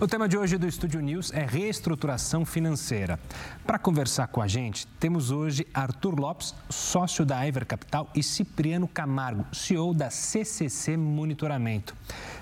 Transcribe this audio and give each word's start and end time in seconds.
O 0.00 0.06
tema 0.06 0.28
de 0.28 0.38
hoje 0.38 0.56
do 0.56 0.68
Estúdio 0.68 1.00
News 1.00 1.32
é 1.32 1.44
reestruturação 1.44 2.44
financeira. 2.46 3.18
Para 3.66 3.80
conversar 3.80 4.28
com 4.28 4.40
a 4.40 4.46
gente, 4.46 4.86
temos 5.00 5.32
hoje 5.32 5.66
Arthur 5.74 6.20
Lopes, 6.20 6.54
sócio 6.70 7.26
da 7.26 7.44
Iver 7.44 7.66
Capital, 7.66 8.08
e 8.14 8.22
Cipriano 8.22 8.86
Camargo, 8.86 9.44
CEO 9.52 9.92
da 9.92 10.08
CCC 10.08 10.96
Monitoramento. 10.96 11.96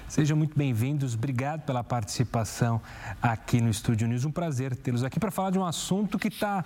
Sejam 0.07 0.37
muito 0.37 0.55
bem-vindos, 0.55 1.15
obrigado 1.15 1.63
pela 1.63 1.83
participação 1.83 2.79
aqui 3.23 3.59
no 3.59 3.71
Estúdio 3.71 4.07
News. 4.07 4.27
Um 4.27 4.31
prazer 4.31 4.77
tê-los 4.77 5.03
aqui 5.03 5.19
para 5.19 5.31
falar 5.31 5.49
de 5.49 5.59
um 5.59 5.65
assunto 5.65 6.19
que 6.19 6.29
está 6.29 6.63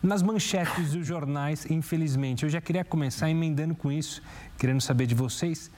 nas 0.00 0.22
manchetes 0.22 0.92
dos 0.92 1.04
jornais, 1.04 1.68
infelizmente. 1.68 2.44
Eu 2.44 2.50
já 2.50 2.60
queria 2.60 2.84
começar 2.84 3.28
emendando 3.28 3.74
com 3.74 3.90
isso, 3.90 4.22
querendo 4.56 4.80
saber 4.80 5.06
de 5.06 5.14
vocês 5.16 5.72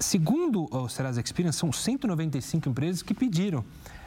Segundo 0.00 0.66
o 0.74 0.88
Serasa 0.88 1.20
Experience, 1.20 1.58
são 1.58 1.70
195 1.70 2.70
empresas 2.70 3.02
que 3.02 3.12
pediram 3.12 3.62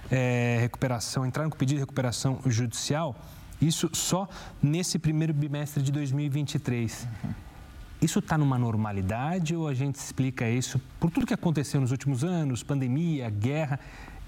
é, 0.10 0.58
recuperação, 0.60 1.24
entraram 1.24 1.52
com 1.52 1.58
pedido 1.58 1.78
de 1.78 1.82
recuperação 1.82 2.40
judicial, 2.48 3.16
isso 3.62 3.88
só 3.94 4.28
nesse 4.62 4.98
primeiro 4.98 5.34
bimestre 5.36 5.84
de 5.84 5.92
2023. 5.92 7.08
Uhum. 7.24 7.34
Isso 8.02 8.18
está 8.18 8.40
numa 8.40 8.58
normalidade 8.58 9.56
ou 9.56 9.68
a 9.68 9.74
gente 9.76 9.96
explica 9.96 10.50
isso 10.50 10.82
por 11.00 11.12
tudo 11.12 11.28
que 11.28 11.34
aconteceu 11.34 11.80
nos 11.80 11.92
últimos 11.92 12.24
anos, 12.24 12.64
pandemia, 12.64 13.30
guerra, 13.30 13.80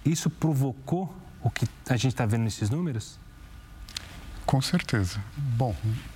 isso 0.05 0.29
provocou 0.29 1.13
o 1.41 1.49
que 1.49 1.67
a 1.89 1.97
gente 1.97 2.13
está 2.13 2.27
vendo 2.27 2.43
nesses 2.43 2.69
números? 2.69 3.19
Com 4.45 4.61
certeza. 4.61 5.19
Bom, 5.35 5.75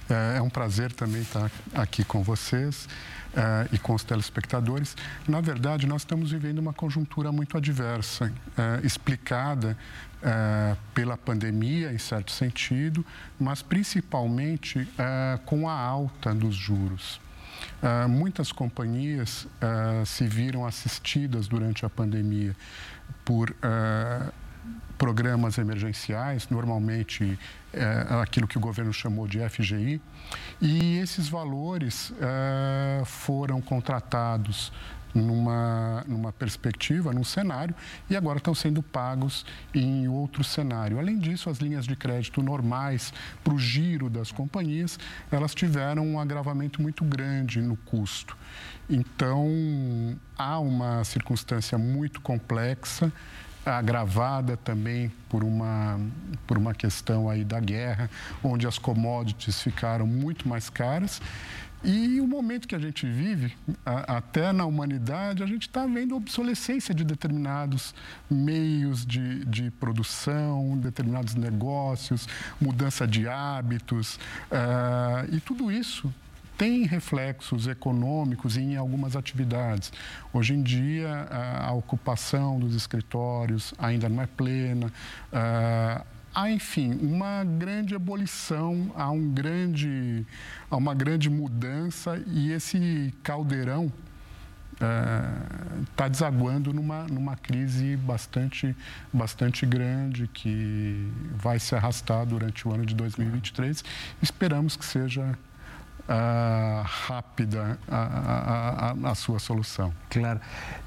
é, 0.10 0.38
é 0.38 0.42
um 0.42 0.50
prazer 0.50 0.92
também 0.92 1.22
estar 1.22 1.50
aqui 1.74 2.04
com 2.04 2.22
vocês 2.22 2.88
uh, 3.34 3.74
e 3.74 3.80
com 3.80 3.94
os 3.94 4.04
telespectadores. 4.04 4.96
Na 5.28 5.42
verdade, 5.42 5.88
nós 5.88 6.02
estamos 6.02 6.32
vivendo 6.32 6.60
uma 6.60 6.74
conjuntura 6.74 7.32
muito 7.32 7.58
adversa, 7.58 8.26
uh, 8.26 8.86
explicada 8.86 9.76
uh, 10.18 10.78
pela 10.94 11.18
pandemia, 11.18 11.92
em 11.92 11.98
certo 11.98 12.32
sentido, 12.32 13.06
mas 13.40 13.62
principalmente 13.62 14.88
com 15.46 15.68
a 15.68 15.74
alta 15.74 16.34
dos 16.34 16.56
juros. 16.56 17.20
muitas 18.10 18.52
companhias 18.52 19.48
se 20.06 20.28
viram 20.28 20.66
assistidas 20.66 21.48
durante 21.48 21.86
a 21.86 21.90
pandemia 21.90 22.56
por 23.24 23.56
programas 25.00 25.58
emergenciais, 25.58 26.50
normalmente 26.50 27.40
é, 27.74 28.06
aquilo 28.22 28.46
que 28.46 28.58
o 28.58 28.62
governo 28.62 28.92
chamou 28.92 29.26
de 29.28 29.40
FGI, 29.50 30.02
e 30.62 30.98
esses 30.98 31.30
valores 31.30 32.14
é, 32.22 33.02
foram 33.06 33.62
contratados 33.62 34.72
numa, 35.16 36.04
numa 36.06 36.34
perspectiva, 36.34 37.14
num 37.14 37.24
cenário, 37.24 37.74
e 38.10 38.16
agora 38.16 38.40
estão 38.40 38.54
sendo 38.54 38.84
pagos 38.84 39.46
em 39.74 40.08
outro 40.10 40.44
cenário. 40.44 41.00
Além 41.00 41.18
disso, 41.18 41.50
as 41.50 41.60
linhas 41.60 41.88
de 41.88 41.96
crédito 41.96 42.44
normais 42.44 43.14
para 43.42 43.54
o 43.54 43.58
giro 43.58 44.10
das 44.10 44.34
companhias, 44.34 45.00
elas 45.32 45.56
tiveram 45.56 46.06
um 46.06 46.20
agravamento 46.20 46.82
muito 46.82 47.06
grande 47.06 47.62
no 47.62 47.78
custo. 47.78 48.38
Então, 48.90 49.48
há 50.38 50.60
uma 50.60 51.04
circunstância 51.06 51.78
muito 51.78 52.20
complexa 52.20 53.12
agravada 53.66 54.58
também 54.58 55.12
por 55.28 55.44
uma, 55.44 56.00
por 56.48 56.58
uma 56.58 56.74
questão 56.74 57.30
aí 57.30 57.44
da 57.44 57.60
guerra, 57.60 58.10
onde 58.44 58.68
as 58.68 58.78
commodities 58.78 59.62
ficaram 59.62 60.08
muito 60.08 60.48
mais 60.48 60.70
caras. 60.70 61.22
E 61.82 62.20
o 62.20 62.28
momento 62.28 62.68
que 62.68 62.76
a 62.76 62.80
gente 62.80 63.06
vive, 63.06 63.56
a, 63.86 64.18
até 64.18 64.52
na 64.52 64.66
humanidade, 64.66 65.42
a 65.42 65.46
gente 65.46 65.62
está 65.62 65.86
vendo 65.86 66.14
obsolescência 66.14 66.94
de 66.94 67.06
determinados 67.06 67.96
meios 68.30 69.06
de, 69.06 69.46
de 69.46 69.72
produção, 69.72 70.78
determinados 70.78 71.36
negócios, 71.36 72.28
mudança 72.60 73.08
de 73.08 73.30
hábitos, 73.30 74.16
uh, 74.52 75.34
e 75.34 75.40
tudo 75.40 75.72
isso 75.72 76.14
tem 76.60 76.84
reflexos 76.84 77.68
econômicos 77.68 78.58
em 78.58 78.76
algumas 78.76 79.16
atividades. 79.16 79.94
Hoje 80.34 80.54
em 80.54 80.62
dia, 80.62 81.26
a 81.32 81.72
ocupação 81.72 82.60
dos 82.60 82.76
escritórios 82.76 83.74
ainda 83.78 84.10
não 84.10 84.22
é 84.22 84.28
plena. 84.28 84.92
Ah, 85.32 86.04
há, 86.36 86.52
enfim, 86.52 87.00
uma 87.02 87.46
grande 87.46 87.96
abolição, 87.96 88.92
há, 88.94 89.10
um 89.10 89.32
grande, 89.32 90.28
há 90.70 90.76
uma 90.76 90.94
grande 90.94 91.30
mudança 91.30 92.22
e 92.28 92.52
esse 92.52 93.14
caldeirão 93.24 93.90
está 95.92 96.10
desaguando 96.10 96.74
numa, 96.74 97.04
numa 97.04 97.38
crise 97.38 97.96
bastante, 97.96 98.76
bastante 99.14 99.66
grande 99.66 100.28
que 100.28 101.10
vai 101.36 101.58
se 101.58 101.74
arrastar 101.74 102.26
durante 102.26 102.68
o 102.68 102.74
ano 102.74 102.86
de 102.86 102.96
2023. 102.96 103.82
Esperamos 104.22 104.76
que 104.76 104.84
seja 104.84 105.38
uh, 106.10 106.84
rápida 106.84 107.80
a, 107.88 107.98
a, 107.98 108.92
a, 108.92 109.12
a, 109.12 109.16
sua 109.16 109.40
solução. 109.40 109.94
Claro. 110.10 110.42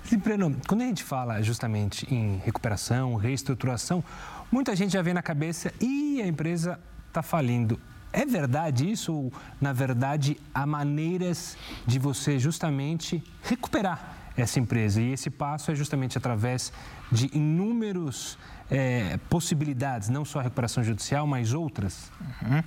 Cipriano, 0.04 0.56
quando 0.66 0.82
a 0.82 0.86
gente 0.86 1.04
fala 1.04 1.40
justamente 1.42 2.12
em 2.12 2.38
recuperação, 2.44 3.14
reestruturação, 3.14 4.02
muita 4.50 4.74
gente 4.74 4.92
já 4.92 5.02
vem 5.02 5.14
na 5.14 5.22
cabeça 5.22 5.72
e 5.80 6.20
a 6.20 6.26
empresa 6.26 6.78
está 7.08 7.22
falindo. 7.22 7.80
É 8.12 8.26
verdade 8.26 8.90
isso 8.90 9.14
ou, 9.14 9.32
na 9.60 9.72
verdade, 9.72 10.36
há 10.52 10.66
maneiras 10.66 11.56
de 11.86 11.98
você 11.98 12.38
justamente 12.38 13.22
recuperar 13.42 14.21
essa 14.36 14.58
empresa? 14.58 15.00
E 15.00 15.12
esse 15.12 15.30
passo 15.30 15.70
é 15.70 15.74
justamente 15.74 16.18
através 16.18 16.72
de 17.10 17.30
inúmeros 17.32 18.38
é, 18.70 19.18
possibilidades, 19.28 20.08
não 20.08 20.24
só 20.24 20.38
a 20.38 20.42
recuperação 20.42 20.82
judicial, 20.82 21.26
mas 21.26 21.52
outras? 21.52 22.10
Uhum. 22.20 22.62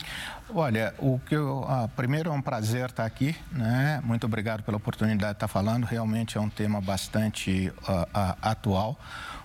Olha, 0.53 0.93
o 0.99 1.19
que 1.19 1.35
eu, 1.35 1.65
ah, 1.67 1.89
primeiro 1.95 2.29
é 2.29 2.33
um 2.33 2.41
prazer 2.41 2.89
estar 2.89 3.05
aqui, 3.05 3.35
né? 3.51 3.99
Muito 4.03 4.25
obrigado 4.25 4.61
pela 4.61 4.77
oportunidade 4.77 5.33
de 5.33 5.37
estar 5.37 5.47
falando. 5.47 5.85
Realmente 5.85 6.37
é 6.37 6.41
um 6.41 6.49
tema 6.49 6.79
bastante 6.79 7.73
uh, 7.87 7.91
uh, 8.03 8.37
atual. 8.39 8.99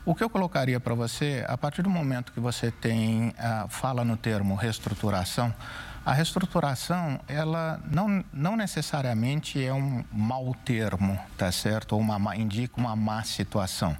O 0.04 0.14
que 0.14 0.22
eu 0.22 0.28
colocaria 0.28 0.78
para 0.78 0.94
você, 0.94 1.44
a 1.48 1.56
partir 1.56 1.82
do 1.82 1.90
momento 1.90 2.32
que 2.32 2.40
você 2.40 2.70
tem 2.70 3.28
uh, 3.28 3.68
fala 3.68 4.04
no 4.04 4.16
termo 4.16 4.54
reestruturação, 4.54 5.54
a 6.04 6.12
reestruturação, 6.12 7.20
ela 7.28 7.80
não, 7.90 8.24
não 8.32 8.56
necessariamente 8.56 9.62
é 9.62 9.72
um 9.72 10.02
mau 10.10 10.54
termo, 10.64 11.18
tá 11.36 11.52
certo? 11.52 11.92
Ou 11.92 12.00
uma, 12.00 12.36
indica 12.36 12.80
uma 12.80 12.96
má 12.96 13.22
situação. 13.22 13.96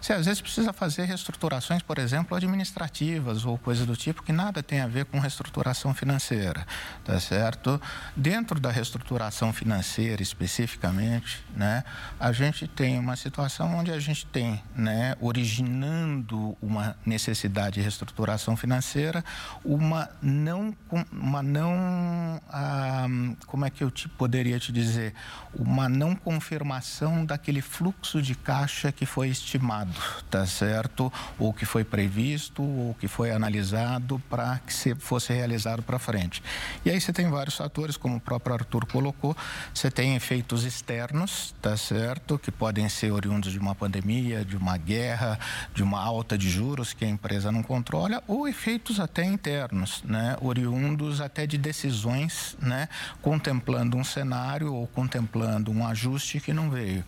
Você 0.00 0.12
às 0.12 0.26
vezes 0.26 0.40
precisa 0.40 0.72
fazer 0.72 1.04
reestruturações, 1.04 1.82
por 1.82 1.98
exemplo, 1.98 2.36
administrativas 2.36 3.44
ou 3.44 3.58
coisa 3.58 3.84
do 3.84 3.96
tipo, 3.96 4.22
que 4.22 4.32
nada 4.32 4.62
tem 4.62 4.80
a 4.80 4.86
ver 4.86 5.04
com 5.06 5.18
reestruturação 5.18 5.92
financeira, 5.92 6.64
tá 7.04 7.18
certo? 7.18 7.80
Dentro 8.14 8.60
da 8.60 8.70
reestruturação 8.70 9.52
financeira, 9.52 10.22
especificamente, 10.22 11.44
né, 11.54 11.82
a 12.18 12.30
gente 12.30 12.68
tem 12.68 12.96
uma 12.96 13.16
situação 13.16 13.76
onde 13.76 13.90
a 13.90 13.98
gente 13.98 14.24
tem, 14.26 14.62
né, 14.74 15.16
originando 15.20 16.56
uma 16.62 16.96
necessidade 17.04 17.74
de 17.74 17.80
reestruturação 17.80 18.56
financeira, 18.56 19.24
uma 19.64 20.08
não, 20.22 20.76
uma 21.10 21.42
não, 21.42 22.40
ah, 22.48 23.06
como 23.46 23.66
é 23.66 23.70
que 23.70 23.82
eu 23.82 23.90
te, 23.90 24.08
poderia 24.08 24.60
te 24.60 24.70
dizer, 24.70 25.12
uma 25.52 25.88
não 25.88 26.14
confirmação 26.14 27.24
daquele 27.26 27.60
fluxo 27.60 28.22
de 28.22 28.36
caixa 28.36 28.92
que 28.92 29.04
foi 29.04 29.28
estimado 29.28 29.87
tá 30.30 30.46
certo? 30.46 31.12
O 31.38 31.52
que 31.52 31.64
foi 31.64 31.84
previsto, 31.84 32.62
o 32.62 32.96
que 32.98 33.08
foi 33.08 33.30
analisado 33.30 34.20
para 34.28 34.58
que 34.66 34.72
se 34.72 34.94
fosse 34.94 35.32
realizado 35.32 35.82
para 35.82 35.98
frente. 35.98 36.42
E 36.84 36.90
aí 36.90 37.00
você 37.00 37.12
tem 37.12 37.28
vários 37.28 37.56
fatores, 37.56 37.96
como 37.96 38.16
o 38.16 38.20
próprio 38.20 38.54
Arthur 38.54 38.86
colocou, 38.86 39.36
você 39.72 39.90
tem 39.90 40.14
efeitos 40.16 40.64
externos, 40.64 41.54
tá 41.60 41.76
certo? 41.76 42.38
Que 42.38 42.50
podem 42.50 42.88
ser 42.88 43.10
oriundos 43.12 43.52
de 43.52 43.58
uma 43.58 43.74
pandemia, 43.74 44.44
de 44.44 44.56
uma 44.56 44.76
guerra, 44.76 45.38
de 45.74 45.82
uma 45.82 46.02
alta 46.02 46.36
de 46.36 46.48
juros 46.48 46.92
que 46.92 47.04
a 47.04 47.08
empresa 47.08 47.50
não 47.52 47.62
controla, 47.62 48.22
ou 48.26 48.48
efeitos 48.48 49.00
até 49.00 49.24
internos, 49.24 50.02
né? 50.04 50.36
Oriundos 50.40 51.20
até 51.20 51.46
de 51.46 51.58
decisões, 51.58 52.56
né? 52.60 52.88
Contemplando 53.22 53.96
um 53.96 54.04
cenário 54.04 54.72
ou 54.72 54.86
contemplando 54.86 55.70
um 55.70 55.86
ajuste 55.86 56.40
que 56.40 56.52
não 56.52 56.70
veio. 56.70 57.04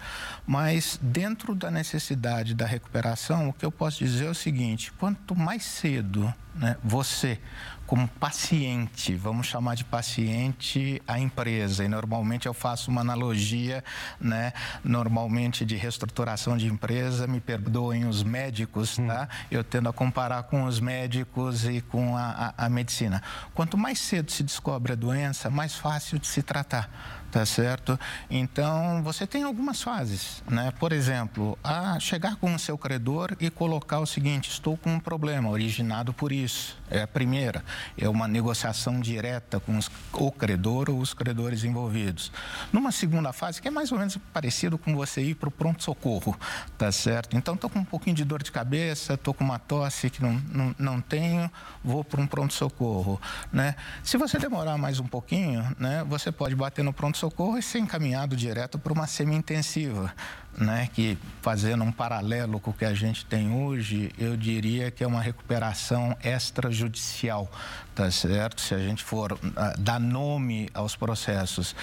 Mas 0.47 0.99
dentro 1.03 1.55
da 1.55 1.71
necessidade 1.71 2.55
da 2.55 2.67
recuperação, 2.71 3.49
o 3.49 3.53
que 3.53 3.65
eu 3.65 3.73
posso 3.73 3.99
dizer 3.99 4.27
é 4.27 4.31
o 4.31 4.35
seguinte: 4.35 4.93
quanto 4.93 5.35
mais 5.35 5.65
cedo 5.65 6.33
né, 6.55 6.77
você, 6.83 7.39
como 7.87 8.07
paciente, 8.07 9.15
vamos 9.15 9.47
chamar 9.47 9.75
de 9.75 9.85
paciente 9.85 11.03
a 11.07 11.19
empresa, 11.19 11.85
e 11.85 11.89
normalmente 11.89 12.47
eu 12.47 12.55
faço 12.55 12.91
uma 12.91 13.01
analogia, 13.01 13.85
né, 14.21 14.53
normalmente 14.85 15.65
de 15.65 15.77
reestruturação 15.77 16.57
de 16.57 16.67
empresa, 16.67 17.27
me 17.27 17.41
perdoem 17.41 18.07
os 18.07 18.23
médicos, 18.23 18.99
hum. 18.99 19.07
tá? 19.07 19.29
Eu 19.51 19.65
tendo 19.65 19.89
a 19.89 19.93
comparar 19.93 20.45
com 20.45 20.65
os 20.65 20.81
médicos 20.81 21.65
e 21.65 21.81
com 21.81 22.17
a, 22.17 22.55
a, 22.57 22.67
a 22.67 22.69
medicina. 22.69 23.23
Quanto 23.55 23.77
mais 23.77 23.99
cedo 23.99 24.31
se 24.31 24.43
descobre 24.43 24.93
a 24.93 24.97
doença, 24.97 25.51
mais 25.51 25.75
fácil 25.75 26.19
de 26.19 26.27
se 26.27 26.43
tratar 26.43 27.20
tá 27.31 27.47
certo? 27.47 27.99
Então, 28.29 29.03
você 29.03 29.27
tem 29.27 29.43
algumas 29.45 29.81
fases, 29.81 30.43
né? 30.49 30.73
Por 30.79 30.93
exemplo, 30.93 31.59
a 31.63 31.99
chegar 32.01 32.37
com 32.37 32.55
o 32.55 32.59
seu 32.59 32.77
credor 32.77 33.37
e 33.41 33.49
colocar 33.51 34.01
o 34.01 34.07
seguinte, 34.07 34.51
estou 34.51 34.77
com 34.77 34.95
um 34.95 35.01
problema 35.01 35.49
originado 35.49 36.13
por 36.13 36.33
isso. 36.33 36.79
É 36.91 37.03
a 37.03 37.07
primeira, 37.07 37.65
é 37.97 38.09
uma 38.09 38.27
negociação 38.27 39.01
direta 39.01 39.61
com 39.61 39.79
os, 39.79 39.89
o 40.13 40.33
credor 40.33 40.91
ou 40.91 40.99
os 40.99 41.15
credores 41.15 41.63
envolvidos. 41.63 42.33
Numa 42.73 42.91
segunda 42.91 43.33
fase, 43.33 43.63
que 43.63 43.69
é 43.69 43.71
mais 43.71 43.93
ou 43.93 43.99
menos 43.99 44.17
parecido 44.33 44.77
com 44.77 44.97
você 44.97 45.23
ir 45.23 45.37
para 45.37 45.49
o 45.49 45.53
pronto-socorro, 45.53 46.37
tá 46.77 46.91
certo? 46.91 47.37
Então, 47.37 47.55
estou 47.55 47.71
com 47.71 47.79
um 47.79 47.85
pouquinho 47.85 48.17
de 48.17 48.25
dor 48.25 48.43
de 48.43 48.51
cabeça, 48.51 49.15
estou 49.15 49.33
com 49.33 49.45
uma 49.45 49.59
tosse 49.59 50.11
que 50.11 50.21
não, 50.21 50.33
não, 50.53 50.75
não 50.79 51.01
tenho, 51.01 51.51
vou 51.85 52.03
para 52.03 52.21
um 52.21 52.27
pronto-socorro, 52.27 53.21
né? 53.53 53.77
Se 54.03 54.17
você 54.17 54.39
demorar 54.39 54.77
mais 54.77 54.99
um 54.99 55.07
pouquinho, 55.07 55.65
né, 55.79 56.05
você 56.09 56.33
pode 56.33 56.57
bater 56.57 56.83
no 56.83 56.93
pronto 56.93 57.20
pronto-socorro 57.21 57.59
e 57.59 57.63
ser 57.63 57.79
encaminhado 57.79 58.35
direto 58.35 58.79
para 58.79 58.93
uma 58.93 59.07
semi-intensiva, 59.07 60.13
né? 60.57 60.89
que 60.93 61.17
fazendo 61.41 61.85
um 61.85 61.93
paralelo 61.93 62.61
com 62.61 62.71
o 62.71 62.75
que 62.75 62.85
a 62.85 62.95
gente 62.95 63.25
tem 63.25 63.53
hoje, 63.53 64.11
eu 64.19 64.37
diria 64.37 64.91
que 64.91 65.03
é 65.03 65.07
uma 65.07 65.21
recuperação 65.21 66.17
extrajudicial, 66.23 67.51
tá 67.95 68.11
certo? 68.11 68.61
Se 68.61 68.75
a 68.75 68.79
gente 68.79 69.03
for 69.03 69.33
uh, 69.33 69.39
dar 69.79 69.99
nome 69.99 70.69
aos 70.75 70.97
processos. 70.97 71.75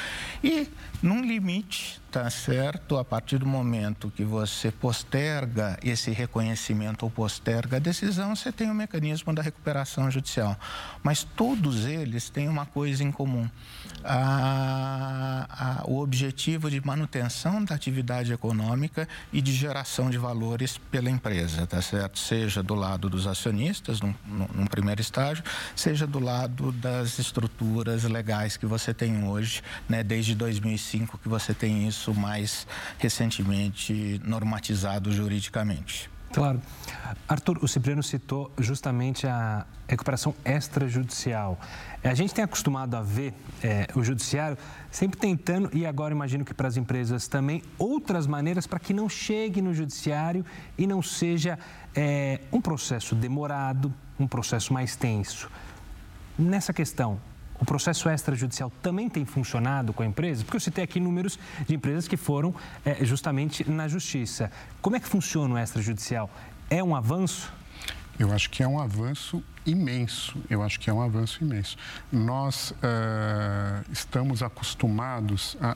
E 0.44 0.68
num 1.02 1.22
limite, 1.24 2.02
tá 2.12 2.30
certo? 2.30 2.98
A 2.98 3.06
partir 3.06 3.38
do 3.38 3.46
momento 3.46 4.12
que 4.16 4.24
você 4.24 4.72
posterga 4.72 5.78
esse 5.84 6.12
reconhecimento 6.12 7.04
ou 7.04 7.10
posterga 7.10 7.78
a 7.78 7.80
decisão, 7.80 8.36
você 8.36 8.52
tem 8.52 8.70
o 8.70 8.76
mecanismo 8.76 9.34
da 9.34 9.42
recuperação 9.42 10.10
judicial. 10.12 10.58
Mas 11.02 11.24
todos 11.24 11.86
eles 11.86 12.30
têm 12.30 12.48
uma 12.48 12.66
coisa 12.66 13.04
em 13.04 13.12
comum 13.12 13.50
a, 14.04 15.48
a, 15.50 15.90
o 15.90 16.00
objetivo 16.00 16.70
de 16.70 16.84
manutenção 16.86 17.64
da 17.64 17.76
atividade 17.76 18.32
econômica 18.32 18.57
e 19.32 19.42
de 19.42 19.54
geração 19.54 20.10
de 20.10 20.18
valores 20.18 20.78
pela 20.78 21.10
empresa, 21.10 21.66
tá 21.68 21.82
certo? 21.82 22.20
Seja 22.20 22.62
do 22.64 22.76
lado 22.76 23.10
dos 23.10 23.28
acionistas, 23.28 24.02
num, 24.02 24.14
num 24.26 24.66
primeiro 24.66 25.02
estágio, 25.02 25.44
seja 25.76 26.08
do 26.08 26.20
lado 26.20 26.72
das 26.72 27.20
estruturas 27.20 28.04
legais 28.04 28.58
que 28.58 28.66
você 28.66 28.94
tem 28.94 29.24
hoje, 29.24 29.62
né? 29.88 30.04
Desde 30.04 30.36
2005 30.36 31.18
que 31.18 31.30
você 31.30 31.54
tem 31.54 31.88
isso 31.88 32.14
mais 32.14 32.68
recentemente 32.98 34.22
normatizado 34.24 35.12
juridicamente. 35.12 36.10
Claro. 36.32 36.62
Arthur, 37.28 37.60
o 37.62 37.68
Cipriano 37.68 38.04
citou 38.04 38.52
justamente 38.58 39.26
a 39.26 39.66
recuperação 39.88 40.36
extrajudicial. 40.46 41.60
A 42.10 42.14
gente 42.14 42.34
tem 42.34 42.44
acostumado 42.44 42.96
a 42.96 43.02
ver 43.02 43.34
é, 43.62 43.88
o 43.94 44.04
judiciário 44.04 44.58
sempre 44.90 45.20
tentando, 45.20 45.70
e 45.74 45.86
agora 45.86 46.14
imagino 46.14 46.46
que 46.46 46.54
para 46.54 46.68
as 46.68 46.78
empresas 46.78 47.28
também, 47.28 47.62
outras 47.78 48.26
maneiras 48.26 48.66
para 48.66 48.80
que 48.80 48.94
não 48.94 49.10
chegue 49.10 49.62
no 49.62 49.74
judiciário 49.74 50.46
e 50.78 50.88
não 50.88 51.02
seja 51.02 51.60
é, 51.94 52.40
um 52.52 52.62
processo 52.62 53.14
demorado, 53.14 53.94
um 54.20 54.28
processo 54.28 54.72
mais 54.72 54.96
tenso. 54.96 55.50
Nessa 56.40 56.72
questão, 56.72 57.20
o 57.60 57.66
processo 57.66 58.10
extrajudicial 58.10 58.72
também 58.82 59.10
tem 59.10 59.26
funcionado 59.26 59.92
com 59.92 60.04
a 60.04 60.06
empresa? 60.06 60.44
Porque 60.44 60.58
eu 60.58 60.62
citei 60.62 60.84
aqui 60.84 61.00
números 61.00 61.38
de 61.68 61.76
empresas 61.76 62.08
que 62.08 62.16
foram 62.16 62.54
é, 62.86 63.04
justamente 63.04 63.70
na 63.70 63.88
justiça. 63.88 64.52
Como 64.82 64.96
é 64.96 65.00
que 65.00 65.08
funciona 65.08 65.56
o 65.56 65.58
extrajudicial? 65.58 66.30
É 66.70 66.84
um 66.84 66.96
avanço? 66.96 67.52
Eu 68.20 68.34
acho 68.34 68.50
que 68.50 68.64
é 68.64 68.68
um 68.68 68.80
avanço 68.80 69.44
imenso. 69.66 70.36
Eu 70.50 70.64
acho 70.64 70.80
que 70.80 70.90
é 70.90 70.94
um 70.94 71.02
avanço 71.02 71.44
imenso. 71.44 71.78
Nós 72.12 72.72
uh, 72.72 73.92
estamos 73.92 74.42
acostumados 74.42 75.56
a, 75.62 75.76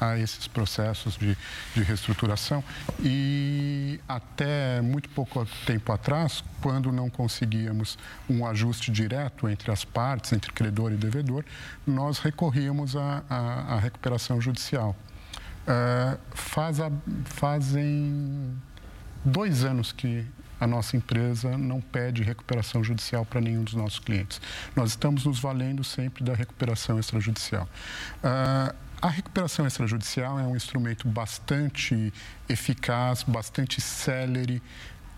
a, 0.00 0.10
a, 0.10 0.18
esses 0.18 0.46
processos 0.46 1.16
de, 1.16 1.36
de 1.74 1.82
reestruturação 1.82 2.62
e 3.00 4.00
até 4.06 4.82
muito 4.82 5.08
pouco 5.10 5.46
tempo 5.64 5.90
atrás, 5.92 6.44
quando 6.60 6.92
não 6.92 7.08
conseguíamos 7.08 7.96
um 8.28 8.44
ajuste 8.46 8.90
direto 8.90 9.48
entre 9.48 9.70
as 9.70 9.84
partes, 9.84 10.32
entre 10.32 10.52
credor 10.52 10.92
e 10.92 10.96
devedor, 10.96 11.44
nós 11.86 12.18
recorríamos 12.18 12.96
à, 12.96 13.78
recuperação 13.80 14.40
judicial. 14.40 14.94
Uh, 15.62 16.18
faz 16.34 16.80
a, 16.80 16.90
fazem 17.24 18.58
dois 19.24 19.64
anos 19.64 19.92
que 19.92 20.26
a 20.60 20.66
nossa 20.66 20.96
empresa 20.96 21.56
não 21.56 21.80
pede 21.80 22.22
recuperação 22.22 22.82
judicial 22.82 23.24
para 23.24 23.40
nenhum 23.40 23.64
dos 23.64 23.74
nossos 23.74 23.98
clientes. 23.98 24.40
Nós 24.74 24.90
estamos 24.90 25.24
nos 25.24 25.38
valendo 25.38 25.84
sempre 25.84 26.24
da 26.24 26.34
recuperação 26.34 26.98
extrajudicial. 26.98 27.68
Uh, 28.18 28.74
a 29.00 29.08
recuperação 29.08 29.66
extrajudicial 29.66 30.40
é 30.40 30.42
um 30.42 30.56
instrumento 30.56 31.06
bastante 31.06 32.12
eficaz, 32.48 33.22
bastante 33.22 33.80
célere, 33.80 34.60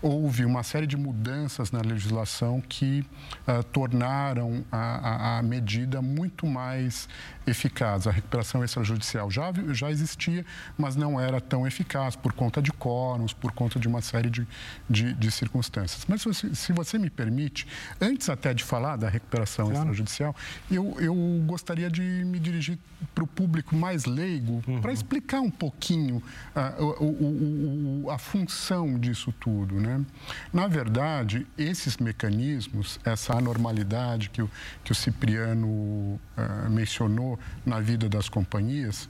houve 0.01 0.45
uma 0.45 0.63
série 0.63 0.87
de 0.87 0.97
mudanças 0.97 1.71
na 1.71 1.79
legislação 1.79 2.59
que 2.59 3.05
uh, 3.47 3.63
tornaram 3.65 4.65
a, 4.71 5.37
a, 5.37 5.43
medida 5.43 6.01
muito 6.01 6.47
mais 6.47 7.07
eficaz. 7.45 8.07
A 8.07 8.11
recuperação 8.11 8.63
extrajudicial 8.63 9.29
já, 9.29 9.51
já 9.69 9.91
existia, 9.91 10.43
mas 10.77 10.95
não 10.95 11.19
era 11.19 11.39
tão 11.39 11.67
eficaz 11.67 12.15
por 12.15 12.33
conta 12.33 12.61
de 12.61 12.71
quórums, 12.71 13.31
por 13.31 13.51
conta 13.51 13.79
de 13.79 13.87
uma 13.87 14.01
série 14.01 14.29
de, 14.29 14.47
de, 14.89 15.13
de 15.13 15.31
circunstâncias. 15.31 16.05
Mas, 16.07 16.21
se, 16.21 16.55
se, 16.55 16.73
você 16.73 16.97
me 16.97 17.09
permite, 17.09 17.67
antes 17.99 18.29
até 18.29 18.53
de 18.53 18.63
falar 18.63 18.95
da 18.95 19.07
recuperação 19.07 19.65
claro. 19.65 19.81
extrajudicial, 19.81 20.35
eu, 20.69 20.95
eu 20.99 21.15
gostaria 21.45 21.89
de 21.89 22.01
me 22.01 22.39
dirigir 22.39 22.77
para 23.13 23.23
o 23.23 23.27
público 23.27 23.75
mais 23.75 24.05
leigo 24.05 24.63
uhum. 24.67 24.81
para 24.81 24.91
explicar 24.91 25.41
um 25.41 25.51
pouquinho 25.51 26.23
uh, 26.55 26.83
o, 26.83 27.05
o, 27.05 28.05
o, 28.05 28.11
a 28.11 28.17
função 28.17 28.97
disso 28.97 29.33
tudo. 29.39 29.75
Né? 29.75 29.90
Né? 29.97 30.05
Na 30.53 30.67
verdade, 30.67 31.45
esses 31.57 31.97
mecanismos, 31.97 32.99
essa 33.03 33.33
anormalidade 33.33 34.29
que 34.29 34.41
o, 34.41 34.49
que 34.83 34.91
o 34.91 34.95
Cipriano 34.95 35.67
uh, 35.67 36.69
mencionou 36.69 37.39
na 37.65 37.79
vida 37.79 38.07
das 38.07 38.29
companhias, 38.29 39.09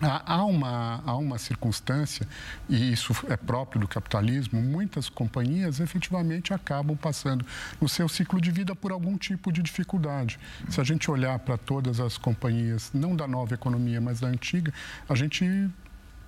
Há 0.00 0.44
uma, 0.44 1.00
há 1.06 1.16
uma 1.16 1.38
circunstância, 1.38 2.26
e 2.68 2.92
isso 2.92 3.14
é 3.28 3.36
próprio 3.36 3.80
do 3.80 3.86
capitalismo, 3.86 4.60
muitas 4.60 5.08
companhias 5.08 5.78
efetivamente 5.78 6.52
acabam 6.52 6.96
passando 6.96 7.46
no 7.80 7.88
seu 7.88 8.08
ciclo 8.08 8.40
de 8.40 8.50
vida 8.50 8.74
por 8.74 8.90
algum 8.90 9.16
tipo 9.16 9.52
de 9.52 9.62
dificuldade. 9.62 10.40
Se 10.68 10.80
a 10.80 10.84
gente 10.84 11.08
olhar 11.08 11.38
para 11.38 11.56
todas 11.56 12.00
as 12.00 12.18
companhias, 12.18 12.90
não 12.92 13.14
da 13.14 13.28
nova 13.28 13.54
economia, 13.54 14.00
mas 14.00 14.18
da 14.18 14.26
antiga, 14.26 14.72
a 15.08 15.14
gente 15.14 15.70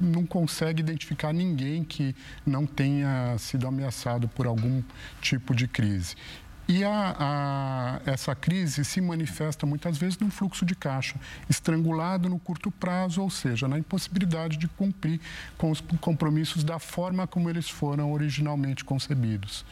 não 0.05 0.27
consegue 0.27 0.81
identificar 0.81 1.33
ninguém 1.33 1.85
que 1.85 2.15
não 2.47 2.67
tenha 2.67 3.37
sido 3.39 3.67
ameaçado 3.67 4.29
por 4.29 4.47
algum 4.47 4.83
tipo 5.21 5.55
de 5.55 5.67
crise. 5.67 6.15
E 6.67 6.83
a, 6.83 7.17
a, 7.19 8.11
essa 8.11 8.35
crise 8.35 8.87
se 8.87 8.99
manifesta 9.01 9.67
muitas 9.67 9.99
vezes 9.99 10.19
num 10.19 10.31
fluxo 10.31 10.65
de 10.65 10.75
caixa 10.75 11.15
estrangulado 11.49 12.29
no 12.29 12.39
curto 12.39 12.71
prazo, 12.71 13.21
ou 13.21 13.29
seja, 13.29 13.69
na 13.69 13.79
impossibilidade 13.79 14.57
de 14.57 14.67
cumprir 14.67 15.21
com 15.59 15.71
os 15.71 15.83
compromissos 16.01 16.65
da 16.65 16.79
forma 16.79 17.27
como 17.27 17.51
eles 17.51 17.69
foram 17.69 18.13
originalmente 18.13 18.83
concebidos. 18.83 19.65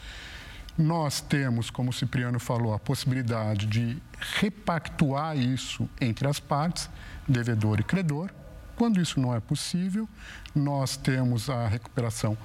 Nós 0.77 1.19
temos, 1.19 1.71
como 1.71 1.89
o 1.89 1.93
Cipriano 1.93 2.39
falou, 2.39 2.73
a 2.73 2.79
possibilidade 2.79 3.65
de 3.65 3.97
repactuar 4.39 5.35
isso 5.35 5.89
entre 5.99 6.27
as 6.27 6.39
partes, 6.39 6.89
devedor 7.27 7.79
e 7.79 7.83
credor, 7.83 8.31
quando 8.75 9.01
isso 9.01 9.19
não 9.19 9.33
é 9.33 9.39
possível, 9.39 10.07
nós 10.55 10.97
temos 10.97 11.49
a 11.49 11.67
recuperação 11.67 12.37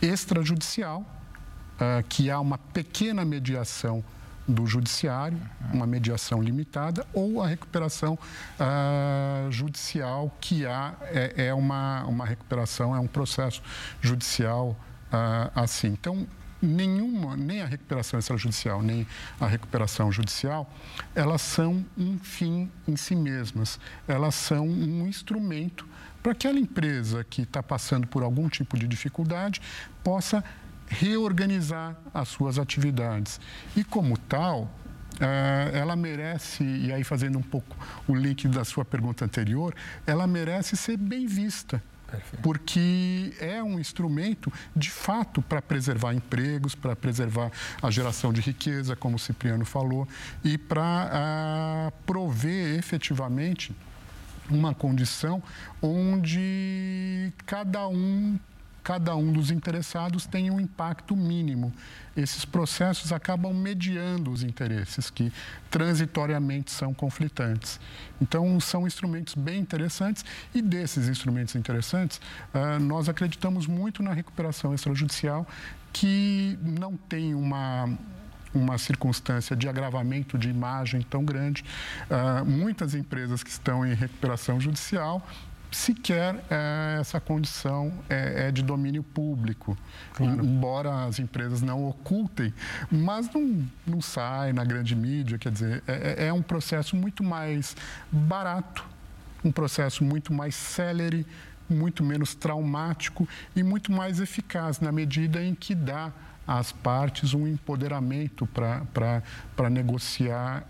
extrajudicial, 0.00 1.00
uh, 1.00 2.02
que 2.08 2.30
há 2.30 2.40
uma 2.40 2.58
pequena 2.58 3.24
mediação 3.24 4.04
do 4.46 4.66
judiciário, 4.66 5.38
uma 5.72 5.86
mediação 5.86 6.42
limitada, 6.42 7.06
ou 7.12 7.40
a 7.40 7.46
recuperação 7.46 8.18
uh, 8.58 9.50
judicial, 9.50 10.36
que 10.40 10.66
há, 10.66 10.94
é, 11.02 11.46
é, 11.46 11.54
uma, 11.54 12.04
uma 12.04 12.26
recuperação, 12.26 12.94
é 12.94 12.98
um 12.98 13.06
processo 13.06 13.62
judicial 14.00 14.76
uh, 15.12 15.52
assim. 15.54 15.88
Então, 15.88 16.26
nenhuma, 16.62 17.36
nem 17.36 17.60
a 17.60 17.66
recuperação 17.66 18.18
extrajudicial, 18.20 18.80
nem 18.80 19.06
a 19.40 19.46
recuperação 19.46 20.12
judicial, 20.12 20.72
elas 21.14 21.42
são 21.42 21.84
um 21.98 22.18
fim 22.18 22.70
em 22.86 22.96
si 22.96 23.16
mesmas. 23.16 23.80
Elas 24.06 24.34
são 24.34 24.66
um 24.66 25.06
instrumento 25.06 25.86
para 26.22 26.32
aquela 26.32 26.58
empresa 26.58 27.24
que 27.24 27.42
está 27.42 27.62
passando 27.62 28.06
por 28.06 28.22
algum 28.22 28.48
tipo 28.48 28.78
de 28.78 28.86
dificuldade 28.86 29.60
possa 30.04 30.44
reorganizar 30.86 31.96
as 32.14 32.28
suas 32.28 32.58
atividades. 32.58 33.40
E, 33.74 33.82
como 33.82 34.16
tal, 34.16 34.70
eh, 35.20 35.70
ela 35.74 35.96
merece, 35.96 36.62
e 36.62 36.92
aí 36.92 37.02
fazendo 37.02 37.38
um 37.38 37.42
pouco 37.42 37.76
o 38.06 38.14
link 38.14 38.46
da 38.46 38.64
sua 38.64 38.84
pergunta 38.84 39.24
anterior, 39.24 39.74
ela 40.06 40.26
merece 40.26 40.76
ser 40.76 40.96
bem 40.96 41.26
vista 41.26 41.82
Perfeito. 42.12 42.42
porque 42.42 43.32
é 43.40 43.62
um 43.62 43.80
instrumento, 43.80 44.52
de 44.76 44.90
fato, 44.90 45.40
para 45.42 45.62
preservar 45.62 46.12
empregos, 46.12 46.74
para 46.74 46.94
preservar 46.94 47.50
a 47.82 47.90
geração 47.90 48.32
de 48.32 48.40
riqueza, 48.40 48.94
como 48.94 49.16
o 49.16 49.18
Cipriano 49.18 49.64
falou, 49.64 50.06
e 50.44 50.58
para 50.58 51.10
ah, 51.10 51.92
prover 52.04 52.78
efetivamente 52.78 53.74
uma 54.50 54.74
condição 54.74 55.42
onde 55.80 57.32
cada 57.46 57.88
um 57.88 58.38
cada 58.82 59.14
um 59.14 59.32
dos 59.32 59.50
interessados 59.50 60.26
tem 60.26 60.50
um 60.50 60.60
impacto 60.60 61.16
mínimo. 61.16 61.72
Esses 62.16 62.44
processos 62.44 63.12
acabam 63.12 63.54
mediando 63.54 64.30
os 64.30 64.42
interesses 64.42 65.08
que 65.08 65.32
transitoriamente 65.70 66.70
são 66.70 66.92
conflitantes. 66.92 67.80
Então, 68.20 68.58
são 68.60 68.86
instrumentos 68.86 69.34
bem 69.34 69.60
interessantes 69.60 70.24
e 70.54 70.60
desses 70.60 71.08
instrumentos 71.08 71.54
interessantes, 71.54 72.20
ah, 72.52 72.78
nós 72.78 73.08
acreditamos 73.08 73.66
muito 73.66 74.02
na 74.02 74.12
recuperação 74.12 74.74
extrajudicial 74.74 75.46
que 75.92 76.58
não 76.62 76.96
tem 76.96 77.34
uma 77.34 77.88
uma 78.54 78.76
circunstância 78.76 79.56
de 79.56 79.68
agravamento 79.68 80.36
de 80.36 80.50
imagem 80.50 81.00
tão 81.00 81.24
grande. 81.24 81.64
Uh, 82.10 82.44
muitas 82.44 82.94
empresas 82.94 83.42
que 83.42 83.50
estão 83.50 83.84
em 83.86 83.94
recuperação 83.94 84.60
judicial 84.60 85.26
sequer 85.72 86.36
é, 86.50 86.98
essa 87.00 87.20
condição 87.20 87.92
é, 88.08 88.48
é, 88.48 88.52
de 88.52 88.62
domínio 88.62 89.02
público. 89.02 89.76
Claro. 90.14 90.44
Embora 90.44 91.04
as 91.04 91.18
empresas 91.18 91.62
não 91.62 91.88
ocultem, 91.88 92.52
mas 92.90 93.32
não, 93.32 93.66
não 93.86 94.00
sai 94.00 94.52
na 94.52 94.64
grande 94.64 94.94
mídia, 94.94 95.38
quer 95.38 95.50
dizer, 95.50 95.82
é, 95.86 96.24
é, 96.24 96.26
é 96.26 96.32
um 96.32 96.42
processo 96.42 96.96
muito 96.96 97.24
mais 97.24 97.76
barato, 98.10 98.84
um 99.44 99.50
processo 99.50 100.04
muito 100.04 100.32
mais 100.32 100.54
célere, 100.54 101.26
muito 101.68 102.04
menos 102.04 102.34
traumático 102.34 103.26
e 103.56 103.62
muito 103.62 103.90
mais 103.90 104.20
eficaz 104.20 104.78
na 104.78 104.92
medida 104.92 105.42
em 105.42 105.54
que 105.54 105.74
dá 105.74 106.12
às 106.46 106.72
partes 106.72 107.34
um 107.34 107.46
empoderamento 107.46 108.46
para 108.46 109.70
negociar, 109.70 110.66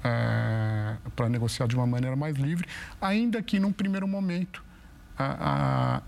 para 1.17 1.29
negociar 1.29 1.67
de 1.67 1.75
uma 1.75 1.87
maneira 1.87 2.15
mais 2.15 2.37
livre, 2.37 2.69
ainda 3.01 3.43
que 3.43 3.59
num 3.59 3.73
primeiro 3.73 4.07
momento 4.07 4.63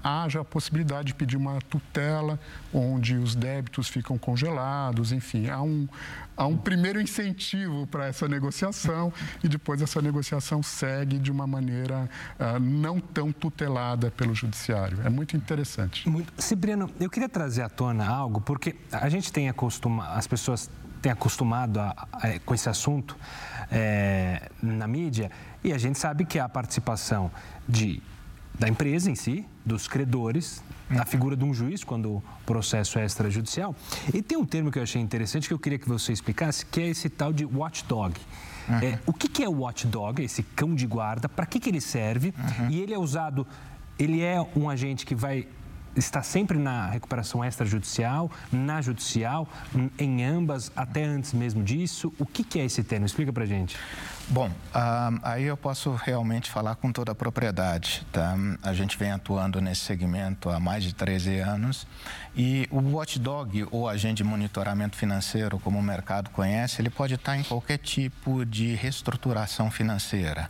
haja 0.02 0.40
a 0.40 0.44
possibilidade 0.44 1.08
de 1.08 1.14
pedir 1.14 1.36
uma 1.36 1.58
tutela, 1.68 2.38
onde 2.72 3.16
os 3.16 3.34
débitos 3.34 3.88
ficam 3.88 4.18
congelados, 4.18 5.12
enfim, 5.12 5.48
há 5.48 5.60
um, 5.62 5.88
há 6.36 6.46
um 6.46 6.56
primeiro 6.56 7.00
incentivo 7.00 7.86
para 7.86 8.06
essa 8.06 8.28
negociação 8.28 9.12
e 9.42 9.48
depois 9.48 9.80
essa 9.82 10.00
negociação 10.00 10.62
segue 10.62 11.18
de 11.18 11.30
uma 11.30 11.46
maneira 11.46 12.08
uh, 12.38 12.58
não 12.58 13.00
tão 13.00 13.32
tutelada 13.32 14.10
pelo 14.10 14.34
judiciário. 14.34 14.98
É 15.04 15.08
muito 15.08 15.36
interessante. 15.36 16.08
Muito. 16.08 16.32
Cipriano, 16.42 16.90
eu 17.00 17.10
queria 17.10 17.28
trazer 17.28 17.62
à 17.62 17.68
tona 17.68 18.06
algo, 18.06 18.40
porque 18.40 18.76
a 18.90 19.08
gente 19.08 19.32
tem 19.32 19.48
acostumado, 19.48 20.16
as 20.16 20.26
pessoas 20.26 20.70
têm 21.00 21.12
acostumado 21.12 21.80
a, 21.80 22.08
a, 22.12 22.38
com 22.44 22.54
esse 22.54 22.68
assunto 22.68 23.16
é, 23.70 24.50
na 24.62 24.86
mídia 24.86 25.30
e 25.62 25.72
a 25.72 25.78
gente 25.78 25.98
sabe 25.98 26.24
que 26.24 26.38
a 26.38 26.48
participação 26.48 27.30
de 27.68 28.02
da 28.58 28.68
empresa 28.68 29.10
em 29.10 29.14
si, 29.14 29.46
dos 29.64 29.88
credores, 29.88 30.62
uhum. 30.90 30.96
da 30.96 31.04
figura 31.04 31.36
de 31.36 31.44
um 31.44 31.52
juiz 31.52 31.82
quando 31.82 32.16
o 32.16 32.22
processo 32.46 32.98
é 32.98 33.04
extrajudicial. 33.04 33.74
E 34.12 34.22
tem 34.22 34.38
um 34.38 34.44
termo 34.44 34.70
que 34.70 34.78
eu 34.78 34.82
achei 34.82 35.00
interessante 35.00 35.48
que 35.48 35.54
eu 35.54 35.58
queria 35.58 35.78
que 35.78 35.88
você 35.88 36.12
explicasse, 36.12 36.64
que 36.66 36.80
é 36.80 36.88
esse 36.88 37.08
tal 37.08 37.32
de 37.32 37.44
watchdog. 37.44 38.14
Uhum. 38.68 38.78
É, 38.78 38.98
o 39.06 39.12
que, 39.12 39.28
que 39.28 39.42
é 39.42 39.48
o 39.48 39.60
watchdog, 39.60 40.22
esse 40.22 40.42
cão 40.42 40.74
de 40.74 40.86
guarda, 40.86 41.28
para 41.28 41.46
que, 41.46 41.58
que 41.58 41.68
ele 41.68 41.80
serve? 41.80 42.32
Uhum. 42.60 42.70
E 42.70 42.80
ele 42.80 42.94
é 42.94 42.98
usado, 42.98 43.46
ele 43.98 44.22
é 44.22 44.40
um 44.56 44.70
agente 44.70 45.04
que 45.04 45.14
vai 45.14 45.48
está 45.96 46.22
sempre 46.22 46.58
na 46.58 46.88
recuperação 46.88 47.44
extrajudicial, 47.44 48.30
na 48.52 48.80
judicial, 48.80 49.48
em 49.98 50.24
ambas, 50.24 50.70
até 50.74 51.04
antes 51.04 51.32
mesmo 51.32 51.62
disso. 51.62 52.12
O 52.18 52.26
que, 52.26 52.42
que 52.44 52.58
é 52.58 52.64
esse 52.64 52.82
termo? 52.82 53.06
Explica 53.06 53.32
para 53.32 53.46
gente. 53.46 53.76
Bom, 54.28 54.50
aí 55.22 55.44
eu 55.44 55.56
posso 55.56 55.94
realmente 55.94 56.50
falar 56.50 56.76
com 56.76 56.90
toda 56.90 57.12
a 57.12 57.14
propriedade. 57.14 58.06
Tá? 58.10 58.34
A 58.62 58.72
gente 58.72 58.96
vem 58.96 59.10
atuando 59.10 59.60
nesse 59.60 59.82
segmento 59.82 60.48
há 60.48 60.58
mais 60.58 60.82
de 60.82 60.94
13 60.94 61.40
anos 61.40 61.86
e 62.34 62.66
o 62.70 62.80
watchdog, 62.80 63.66
ou 63.70 63.88
agente 63.88 64.16
de 64.16 64.24
monitoramento 64.24 64.96
financeiro, 64.96 65.58
como 65.58 65.78
o 65.78 65.82
mercado 65.82 66.30
conhece, 66.30 66.80
ele 66.80 66.90
pode 66.90 67.14
estar 67.14 67.36
em 67.36 67.42
qualquer 67.42 67.78
tipo 67.78 68.44
de 68.46 68.74
reestruturação 68.74 69.70
financeira. 69.70 70.48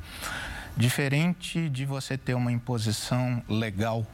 Diferente 0.76 1.68
de 1.68 1.84
você 1.84 2.16
ter 2.16 2.34
uma 2.34 2.52
imposição 2.52 3.42
legal 3.48 4.06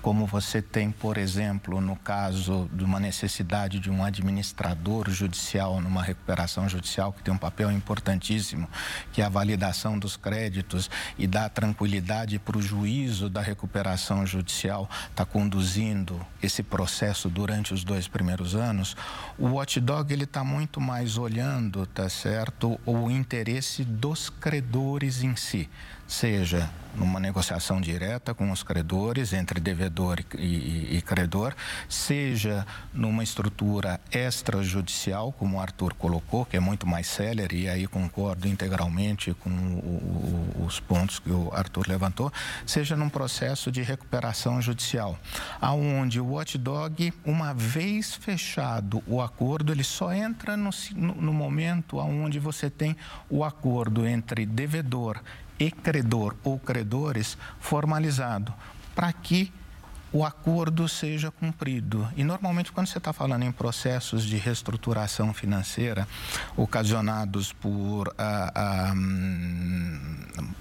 como 0.00 0.26
você 0.26 0.60
tem, 0.60 0.90
por 0.90 1.16
exemplo, 1.16 1.80
no 1.80 1.96
caso 1.96 2.68
de 2.72 2.84
uma 2.84 2.98
necessidade 2.98 3.78
de 3.78 3.90
um 3.90 4.04
administrador 4.04 5.08
judicial 5.10 5.80
numa 5.80 6.02
recuperação 6.02 6.68
judicial, 6.68 7.12
que 7.12 7.22
tem 7.22 7.32
um 7.32 7.38
papel 7.38 7.70
importantíssimo, 7.70 8.68
que 9.12 9.22
é 9.22 9.24
a 9.24 9.28
validação 9.28 9.98
dos 9.98 10.16
créditos 10.16 10.90
e 11.18 11.26
dá 11.26 11.48
tranquilidade 11.48 12.38
para 12.38 12.58
o 12.58 12.62
juízo 12.62 13.30
da 13.30 13.40
recuperação 13.40 14.26
judicial 14.26 14.88
estar 15.10 15.24
tá 15.24 15.26
conduzindo 15.26 16.20
esse 16.42 16.62
processo 16.62 17.28
durante 17.28 17.72
os 17.72 17.84
dois 17.84 18.08
primeiros 18.08 18.54
anos, 18.54 18.96
o 19.38 19.48
watchdog 19.48 20.12
ele 20.12 20.24
está 20.24 20.42
muito 20.42 20.80
mais 20.80 21.16
olhando, 21.16 21.86
tá 21.86 22.08
certo, 22.08 22.80
o 22.84 23.10
interesse 23.10 23.84
dos 23.84 24.28
credores 24.28 25.22
em 25.22 25.36
si 25.36 25.68
seja 26.12 26.70
numa 26.94 27.18
negociação 27.18 27.80
direta 27.80 28.34
com 28.34 28.50
os 28.50 28.62
credores, 28.62 29.32
entre 29.32 29.58
devedor 29.58 30.20
e, 30.36 30.44
e, 30.44 30.96
e 30.98 31.02
credor, 31.02 31.54
seja 31.88 32.66
numa 32.92 33.22
estrutura 33.22 33.98
extrajudicial, 34.10 35.32
como 35.32 35.56
o 35.56 35.60
Arthur 35.60 35.94
colocou, 35.94 36.44
que 36.44 36.54
é 36.54 36.60
muito 36.60 36.86
mais 36.86 37.06
célere, 37.06 37.62
e 37.62 37.68
aí 37.68 37.86
concordo 37.86 38.46
integralmente 38.46 39.32
com 39.32 39.48
o, 39.48 40.54
o, 40.60 40.64
os 40.66 40.78
pontos 40.80 41.18
que 41.18 41.30
o 41.30 41.50
Arthur 41.54 41.88
levantou, 41.88 42.30
seja 42.66 42.94
num 42.94 43.08
processo 43.08 43.72
de 43.72 43.80
recuperação 43.80 44.60
judicial, 44.60 45.18
aonde 45.62 46.20
o 46.20 46.26
watchdog, 46.26 47.10
uma 47.24 47.54
vez 47.54 48.14
fechado 48.14 49.02
o 49.06 49.22
acordo, 49.22 49.72
ele 49.72 49.84
só 49.84 50.12
entra 50.12 50.58
no, 50.58 50.70
no, 50.94 51.32
momento 51.32 51.96
onde 51.96 52.38
você 52.38 52.68
tem 52.68 52.94
o 53.30 53.42
acordo 53.42 54.06
entre 54.06 54.44
devedor 54.44 55.18
e 55.62 55.70
credor 55.70 56.34
ou 56.42 56.58
credores 56.58 57.38
formalizado, 57.60 58.52
para 58.96 59.12
que 59.12 59.52
o 60.12 60.24
acordo 60.24 60.88
seja 60.88 61.30
cumprido. 61.30 62.06
E 62.16 62.24
normalmente, 62.24 62.72
quando 62.72 62.88
você 62.88 62.98
está 62.98 63.12
falando 63.12 63.44
em 63.44 63.52
processos 63.52 64.24
de 64.24 64.36
reestruturação 64.36 65.32
financeira 65.32 66.06
ocasionados 66.56 67.52
por, 67.52 68.12
ah, 68.18 68.52
ah, 68.54 68.94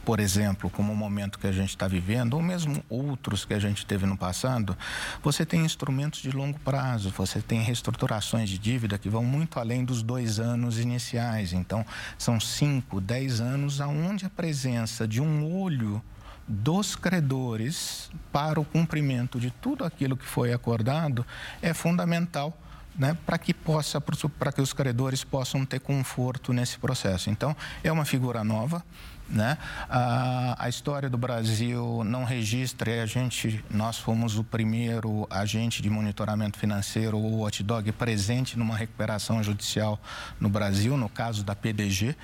por 0.04 0.20
exemplo, 0.20 0.70
como 0.70 0.92
o 0.92 0.96
momento 0.96 1.40
que 1.40 1.48
a 1.48 1.52
gente 1.52 1.70
está 1.70 1.88
vivendo, 1.88 2.34
ou 2.34 2.42
mesmo 2.42 2.84
outros 2.90 3.46
que 3.46 3.54
a 3.54 3.60
gente 3.60 3.86
teve 3.86 4.06
no 4.06 4.18
passado, 4.18 4.78
você 5.24 5.46
tem 5.46 5.64
instrumentos 5.64 6.22
de 6.22 6.32
longo 6.32 6.60
prazo, 6.60 7.14
você 7.16 7.42
tem 7.42 7.62
reestruturações 7.62 8.50
de 8.50 8.58
dívida 8.58 8.98
que 8.98 9.10
vão 9.10 9.24
muito 9.24 9.60
além 9.60 9.86
dos 9.86 10.04
dois 10.04 10.40
anos 10.40 10.80
iniciais. 10.80 11.54
Então, 11.54 11.86
são 12.18 12.40
cinco, 12.40 13.00
dez 13.00 13.40
anos 13.40 13.80
aonde 13.80 14.26
a 14.26 14.30
presença 14.30 15.08
de 15.08 15.22
um 15.22 15.52
olho 15.54 16.02
dos 16.48 16.96
credores 16.96 18.10
para 18.32 18.60
o 18.60 18.66
cumprimento 18.66 19.40
de 19.40 19.52
tudo 19.52 19.86
aquilo 19.86 20.18
que 20.18 20.26
foi 20.26 20.52
acordado 20.52 21.26
é 21.62 21.74
fundamental 21.74 22.58
né, 22.98 23.18
para 23.26 23.38
que 23.38 23.54
possa 23.54 24.02
para 24.02 24.52
que 24.52 24.62
os 24.62 24.74
credores 24.74 25.24
possam 25.24 25.66
ter 25.66 25.80
conforto 25.80 26.52
nesse 26.54 26.78
processo. 26.78 27.30
Então 27.30 27.56
é 27.84 27.92
uma 27.92 28.06
figura 28.06 28.44
nova, 28.44 28.84
né? 29.32 29.58
A, 29.90 30.66
a, 30.66 30.70
história 30.70 31.10
do 31.10 31.18
Brasil 31.18 32.04
não 32.04 32.24
registra, 32.24 33.02
a 33.02 33.06
gente, 33.06 33.64
nós 33.70 33.98
fomos 33.98 34.38
o 34.38 34.44
primeiro 34.44 35.26
agente 35.30 35.82
de 35.82 35.90
monitoramento 35.90 36.60
financeiro, 36.60 37.18
o 37.18 37.42
watchdog, 37.42 37.92
presente 37.94 38.60
numa 38.60 38.76
recuperação 38.76 39.42
judicial 39.42 40.00
no 40.40 40.50
Brasil, 40.50 40.98
no 40.98 41.08
caso 41.08 41.44
da 41.44 41.56
PDG, 41.56 42.16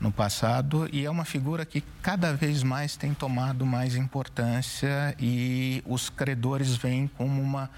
no 0.00 0.10
passado, 0.10 0.88
e 0.92 1.04
é 1.04 1.10
uma 1.10 1.24
figura 1.24 1.64
que 1.64 1.82
cada 2.02 2.32
vez 2.32 2.62
mais 2.62 2.96
tem 2.96 3.12
tomado 3.12 3.66
mais 3.66 3.94
importância 3.94 5.14
e 5.20 5.82
os 5.86 6.08
credores 6.08 6.74
veem 6.76 7.06
como 7.06 7.40
uma 7.40 7.70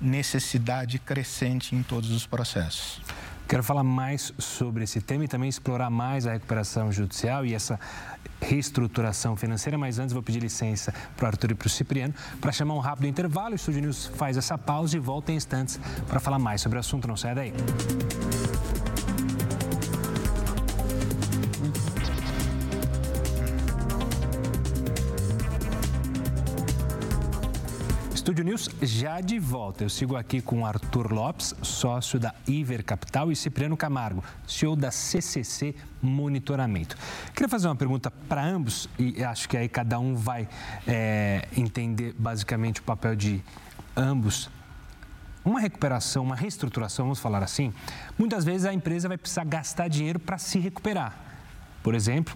necessidade 0.00 0.98
crescente 0.98 1.76
em 1.76 1.82
todos 1.82 2.10
os 2.10 2.26
processos. 2.26 3.00
Quero 3.52 3.62
falar 3.62 3.84
mais 3.84 4.32
sobre 4.38 4.84
esse 4.84 4.98
tema 4.98 5.26
e 5.26 5.28
também 5.28 5.46
explorar 5.46 5.90
mais 5.90 6.26
a 6.26 6.32
recuperação 6.32 6.90
judicial 6.90 7.44
e 7.44 7.52
essa 7.52 7.78
reestruturação 8.40 9.36
financeira, 9.36 9.76
mas 9.76 9.98
antes 9.98 10.14
vou 10.14 10.22
pedir 10.22 10.40
licença 10.40 10.90
para 11.14 11.24
o 11.24 11.28
Arthur 11.28 11.50
e 11.50 11.54
para 11.54 11.66
o 11.66 11.68
Cipriano 11.68 12.14
para 12.40 12.50
chamar 12.50 12.72
um 12.72 12.78
rápido 12.78 13.08
intervalo. 13.08 13.52
O 13.52 13.56
Estúdio 13.56 13.82
News 13.82 14.06
faz 14.14 14.38
essa 14.38 14.56
pausa 14.56 14.96
e 14.96 14.98
volta 14.98 15.32
em 15.32 15.36
instantes 15.36 15.78
para 16.08 16.18
falar 16.18 16.38
mais 16.38 16.62
sobre 16.62 16.78
o 16.78 16.80
assunto. 16.80 17.06
Não 17.06 17.14
saia 17.14 17.34
daí. 17.34 17.52
Estúdio 28.32 28.44
News 28.46 28.70
já 28.80 29.20
de 29.20 29.38
volta. 29.38 29.84
Eu 29.84 29.90
sigo 29.90 30.16
aqui 30.16 30.40
com 30.40 30.64
Arthur 30.64 31.12
Lopes, 31.12 31.54
sócio 31.60 32.18
da 32.18 32.34
Iver 32.48 32.82
Capital, 32.82 33.30
e 33.30 33.36
Cipriano 33.36 33.76
Camargo, 33.76 34.24
CEO 34.46 34.74
da 34.74 34.90
CCC 34.90 35.74
Monitoramento. 36.00 36.96
Queria 37.34 37.48
fazer 37.50 37.68
uma 37.68 37.76
pergunta 37.76 38.10
para 38.10 38.42
ambos, 38.42 38.88
e 38.98 39.22
acho 39.22 39.46
que 39.46 39.54
aí 39.54 39.68
cada 39.68 39.98
um 39.98 40.14
vai 40.14 40.48
é, 40.88 41.46
entender 41.54 42.14
basicamente 42.18 42.80
o 42.80 42.84
papel 42.84 43.14
de 43.14 43.44
ambos 43.94 44.48
uma 45.44 45.60
recuperação, 45.60 46.24
uma 46.24 46.34
reestruturação, 46.34 47.04
vamos 47.04 47.18
falar 47.18 47.42
assim, 47.42 47.70
muitas 48.18 48.46
vezes 48.46 48.64
a 48.64 48.72
empresa 48.72 49.08
vai 49.08 49.18
precisar 49.18 49.44
gastar 49.44 49.88
dinheiro 49.88 50.18
para 50.18 50.38
se 50.38 50.58
recuperar. 50.58 51.14
Por 51.82 51.94
exemplo, 51.94 52.34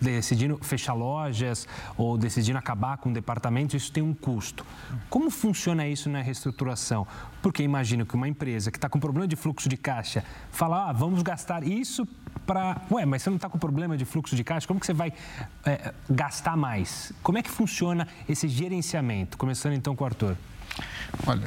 decidindo 0.00 0.58
fechar 0.62 0.94
lojas 0.94 1.66
ou 1.96 2.16
decidindo 2.16 2.58
acabar 2.58 2.98
com 2.98 3.12
departamentos, 3.12 3.74
isso 3.74 3.92
tem 3.92 4.02
um 4.02 4.14
custo. 4.14 4.64
Como 5.10 5.30
funciona 5.30 5.86
isso 5.86 6.08
na 6.08 6.20
reestruturação? 6.20 7.06
Porque 7.42 7.62
imagino 7.62 8.04
que 8.06 8.14
uma 8.14 8.28
empresa 8.28 8.70
que 8.70 8.78
está 8.78 8.88
com 8.88 8.98
problema 8.98 9.26
de 9.26 9.36
fluxo 9.36 9.68
de 9.68 9.76
caixa 9.76 10.24
fala, 10.50 10.90
ah, 10.90 10.92
vamos 10.92 11.22
gastar 11.22 11.62
isso 11.62 12.06
para. 12.46 12.80
Ué, 12.90 13.04
mas 13.04 13.22
você 13.22 13.30
não 13.30 13.36
está 13.36 13.48
com 13.48 13.58
problema 13.58 13.96
de 13.96 14.04
fluxo 14.04 14.34
de 14.34 14.42
caixa, 14.42 14.66
como 14.66 14.80
que 14.80 14.86
você 14.86 14.94
vai 14.94 15.12
é, 15.64 15.92
gastar 16.08 16.56
mais? 16.56 17.12
Como 17.22 17.38
é 17.38 17.42
que 17.42 17.50
funciona 17.50 18.08
esse 18.28 18.48
gerenciamento? 18.48 19.36
Começando 19.36 19.74
então 19.74 19.94
com 19.94 20.04
o 20.04 20.06
Arthur. 20.06 20.36
Olha, 21.26 21.42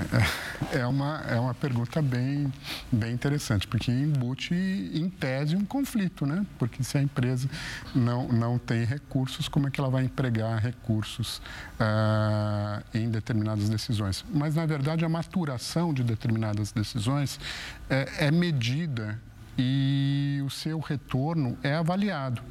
é, 0.72 0.80
é 0.80 0.88
uma, 0.88 1.24
é 1.28 1.40
uma 1.40 1.54
pergunta 1.54 2.02
bem, 2.02 2.52
bem 2.92 3.14
interessante, 3.14 3.68
porque 3.68 3.92
embute, 3.92 4.54
em 4.54 5.10
tese, 5.10 5.56
um 5.56 5.66
conflito, 5.66 6.26
né? 6.26 6.46
Porque 6.60 6.84
se 6.84 6.98
a 6.98 7.02
empresa 7.02 7.50
não, 7.94 8.28
não 8.28 8.58
tem 8.58 8.84
recursos, 8.84 9.48
como 9.48 9.68
é 9.68 9.72
que 9.72 9.80
ela 9.80 9.90
vai 9.90 10.04
empregar 10.04 10.60
recursos 10.60 11.42
ah, 11.80 12.82
em 12.94 13.10
determinadas 13.10 13.70
decisões? 13.70 14.26
Mas, 14.34 14.56
na 14.56 14.66
verdade, 14.66 15.06
a 15.06 15.10
maturação 15.10 15.94
de 15.94 16.04
determinadas 16.04 16.72
decisões 16.72 17.40
é, 17.90 18.28
é 18.28 18.32
medida 18.32 19.20
e 19.58 20.42
o 20.46 20.50
seu 20.50 20.80
retorno 20.80 21.58
é 21.64 21.76
avaliado. 21.76 22.42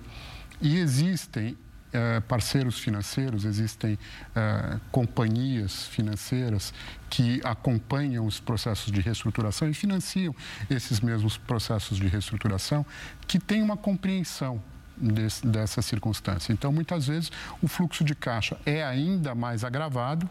E 0.60 0.76
existem 0.78 1.56
eh, 1.92 2.20
parceiros 2.20 2.78
financeiros, 2.78 3.44
existem 3.44 3.98
eh, 4.34 4.78
companhias 4.92 5.86
financeiras 5.86 6.72
que 7.08 7.40
acompanham 7.44 8.26
os 8.26 8.38
processos 8.38 8.92
de 8.92 9.00
reestruturação 9.00 9.68
e 9.68 9.74
financiam 9.74 10.34
esses 10.68 11.00
mesmos 11.00 11.36
processos 11.36 11.98
de 11.98 12.06
reestruturação, 12.06 12.86
que 13.26 13.38
têm 13.38 13.62
uma 13.62 13.76
compreensão 13.76 14.62
desse, 14.96 15.46
dessa 15.46 15.82
circunstância. 15.82 16.52
Então, 16.52 16.70
muitas 16.70 17.06
vezes, 17.06 17.32
o 17.60 17.66
fluxo 17.66 18.04
de 18.04 18.14
caixa 18.14 18.56
é 18.64 18.84
ainda 18.84 19.34
mais 19.34 19.64
agravado 19.64 20.28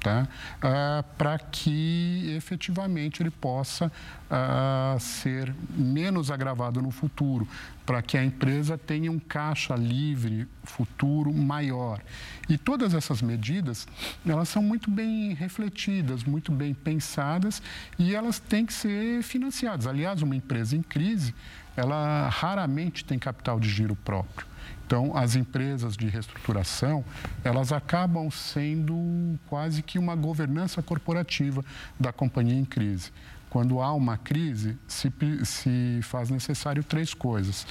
tá? 0.00 0.28
Ah, 0.62 1.04
para 1.16 1.38
que 1.38 2.32
efetivamente 2.36 3.22
ele 3.22 3.30
possa 3.30 3.90
ah, 4.30 4.96
ser 4.98 5.54
menos 5.70 6.30
agravado 6.30 6.80
no 6.80 6.90
futuro, 6.90 7.46
para 7.84 8.02
que 8.02 8.16
a 8.16 8.24
empresa 8.24 8.76
tenha 8.76 9.10
um 9.10 9.18
caixa 9.18 9.74
livre 9.74 10.46
futuro 10.64 11.32
maior. 11.32 12.00
E 12.48 12.58
todas 12.58 12.94
essas 12.94 13.22
medidas, 13.22 13.86
elas 14.26 14.48
são 14.48 14.62
muito 14.62 14.90
bem 14.90 15.34
refletidas, 15.34 16.24
muito 16.24 16.52
bem 16.52 16.74
pensadas 16.74 17.62
e 17.98 18.14
elas 18.14 18.38
têm 18.38 18.66
que 18.66 18.72
ser 18.72 19.22
financiadas. 19.22 19.86
Aliás, 19.86 20.22
uma 20.22 20.36
empresa 20.36 20.76
em 20.76 20.82
crise, 20.82 21.34
ela 21.76 22.28
raramente 22.28 23.04
tem 23.04 23.18
capital 23.18 23.58
de 23.58 23.68
giro 23.68 23.96
próprio. 23.96 24.46
Então, 24.88 25.14
as 25.14 25.36
empresas 25.36 25.98
de 25.98 26.08
reestruturação, 26.08 27.04
elas 27.44 27.72
acabam 27.72 28.30
sendo 28.30 29.38
quase 29.46 29.82
que 29.82 29.98
uma 29.98 30.16
governança 30.16 30.82
corporativa 30.82 31.62
da 32.00 32.10
companhia 32.10 32.58
em 32.58 32.64
crise. 32.64 33.12
Quando 33.50 33.82
há 33.82 33.92
uma 33.92 34.16
crise, 34.16 34.78
se, 34.88 35.12
se 35.44 36.00
faz 36.02 36.30
necessário 36.30 36.82
três 36.82 37.12
coisas: 37.12 37.66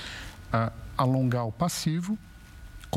ah, 0.54 0.72
alongar 0.96 1.48
o 1.48 1.52
passivo, 1.52 2.20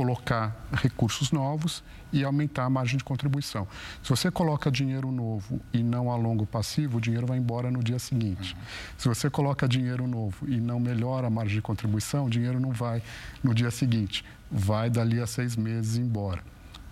colocar 0.01 0.57
recursos 0.73 1.31
novos 1.31 1.85
e 2.11 2.25
aumentar 2.25 2.65
a 2.65 2.71
margem 2.71 2.97
de 2.97 3.05
contribuição. 3.05 3.69
Se 4.03 4.09
você 4.09 4.31
coloca 4.31 4.71
dinheiro 4.71 5.13
novo 5.13 5.61
e 5.75 5.83
não 5.83 6.11
alonga 6.11 6.43
o 6.43 6.47
passivo, 6.47 6.97
o 6.97 7.01
dinheiro 7.03 7.27
vai 7.27 7.37
embora 7.37 7.71
no 7.71 7.83
dia 7.85 7.99
seguinte. 7.99 8.57
Se 8.97 9.07
você 9.07 9.29
coloca 9.29 9.69
dinheiro 9.69 10.07
novo 10.07 10.49
e 10.49 10.59
não 10.59 10.81
melhora 10.81 11.27
a 11.27 11.31
margem 11.31 11.57
de 11.57 11.61
contribuição, 11.61 12.25
o 12.25 12.31
dinheiro 12.31 12.59
não 12.59 12.73
vai 12.73 13.03
no 13.45 13.55
dia 13.55 13.71
seguinte, 13.71 14.25
vai 14.51 14.89
dali 14.89 15.21
a 15.21 15.27
seis 15.27 15.55
meses 15.55 15.99
embora. 15.99 16.43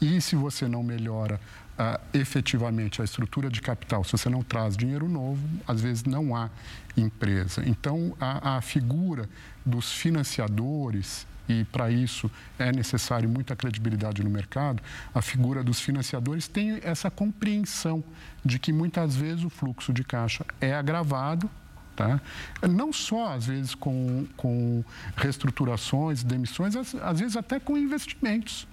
E 0.03 0.21
se 0.21 0.37
você 0.37 0.69
não 0.69 0.83
melhora 0.83 1.41
uh, 1.79 1.99
efetivamente 2.13 3.01
a 3.01 3.05
estrutura 3.07 3.49
de 3.49 3.63
capital, 3.63 4.05
se 4.05 4.13
você 4.13 4.29
não 4.29 4.43
traz 4.43 4.77
dinheiro 4.77 5.09
novo, 5.09 5.41
às 5.67 5.81
vezes 5.81 6.05
não 6.05 6.37
há 6.37 6.51
empresa. 6.95 7.63
Então, 7.67 8.15
a, 8.21 8.59
a 8.59 8.61
figura 8.61 9.27
dos 9.65 9.91
financiadores 9.91 11.27
e 11.49 11.65
para 11.65 11.91
isso 11.91 12.31
é 12.59 12.71
necessário 12.71 13.29
muita 13.29 13.57
credibilidade 13.57 14.23
no 14.23 14.31
mercado, 14.31 14.83
a 15.15 15.23
figura 15.23 15.65
dos 15.65 15.81
financiadores 15.81 16.47
tem 16.47 16.81
essa 16.83 17.11
compreensão 17.11 18.05
de 18.45 18.59
que 18.59 18.73
muitas 18.73 19.17
vezes 19.17 19.45
o 19.45 19.51
fluxo 19.51 19.93
de 19.93 20.05
caixa 20.05 20.45
é 20.61 20.75
agravado 20.75 21.51
Tá? 21.99 22.21
Não 22.63 22.93
só, 22.93 23.33
às 23.33 23.47
vezes, 23.47 23.75
com, 23.75 24.25
com 24.37 24.85
reestruturações, 25.17 26.23
demissões, 26.23 26.77
às, 26.77 26.95
às 26.95 27.19
vezes 27.19 27.37
até 27.37 27.59
com 27.59 27.77
investimentos. 27.77 28.69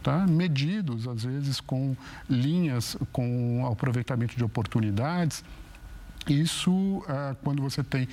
Tá? 0.00 0.24
medidos, 0.24 1.08
às 1.08 1.24
vezes 1.24 1.60
com 1.60 1.96
linhas, 2.30 2.96
com 3.10 3.66
aproveitamento 3.68 4.36
de 4.36 4.44
oportunidades 4.44 5.42
isso, 6.34 7.04
ah, 7.08 7.34
quando 7.42 7.62
você 7.62 7.82
tem 7.82 8.08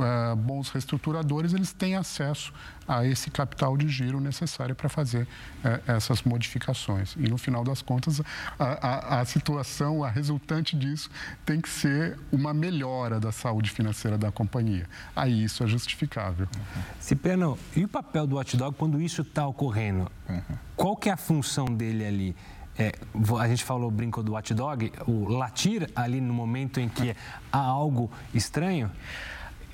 ah, 0.00 0.34
bons 0.36 0.70
reestruturadores, 0.70 1.52
eles 1.52 1.72
têm 1.72 1.96
acesso 1.96 2.52
a 2.86 3.06
esse 3.06 3.30
capital 3.30 3.76
de 3.76 3.88
giro 3.88 4.20
necessário 4.20 4.74
para 4.74 4.88
fazer 4.88 5.26
eh, 5.64 5.80
essas 5.86 6.22
modificações. 6.22 7.14
E, 7.16 7.28
no 7.28 7.38
final 7.38 7.64
das 7.64 7.80
contas, 7.80 8.20
a, 8.58 8.64
a, 8.64 9.20
a, 9.20 9.24
situação, 9.24 10.02
a 10.02 10.10
resultante 10.10 10.76
disso, 10.76 11.10
tem 11.44 11.60
que 11.60 11.68
ser 11.68 12.18
uma 12.30 12.52
melhora 12.52 13.20
da 13.20 13.32
saúde 13.32 13.70
financeira 13.70 14.18
da 14.18 14.30
companhia. 14.30 14.88
Aí 15.14 15.44
isso 15.44 15.62
é 15.62 15.66
justificável. 15.66 16.48
Uhum. 16.54 16.82
Cipriano, 17.00 17.58
e 17.76 17.84
o 17.84 17.88
papel 17.88 18.26
do 18.26 18.36
watchdog 18.36 18.76
quando 18.76 19.00
isso 19.00 19.22
está 19.22 19.46
ocorrendo? 19.46 20.10
Uhum. 20.28 20.42
Qual 20.76 20.96
que 20.96 21.08
é 21.08 21.12
a 21.12 21.16
função 21.16 21.66
dele 21.66 22.04
ali? 22.04 22.36
É, 22.78 22.92
a 23.38 23.48
gente 23.48 23.64
falou, 23.64 23.90
brinco 23.90 24.22
do 24.22 24.34
hot 24.34 24.54
dog, 24.54 24.92
o 25.06 25.28
latir 25.28 25.88
ali 25.94 26.20
no 26.20 26.32
momento 26.32 26.80
em 26.80 26.88
que 26.88 27.14
há 27.50 27.58
algo 27.58 28.10
estranho? 28.34 28.90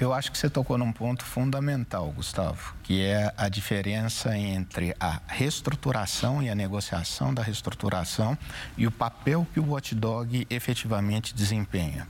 Eu 0.00 0.12
acho 0.12 0.30
que 0.30 0.38
você 0.38 0.48
tocou 0.48 0.78
num 0.78 0.92
ponto 0.92 1.24
fundamental, 1.24 2.08
Gustavo, 2.12 2.72
que 2.84 3.02
é 3.02 3.34
a 3.36 3.48
diferença 3.48 4.36
entre 4.36 4.94
a 5.00 5.20
reestruturação 5.26 6.40
e 6.40 6.48
a 6.48 6.54
negociação 6.54 7.34
da 7.34 7.42
reestruturação 7.42 8.38
e 8.76 8.86
o 8.86 8.92
papel 8.92 9.44
que 9.52 9.58
o 9.58 9.70
watchdog 9.70 10.46
efetivamente 10.48 11.34
desempenha. 11.34 12.06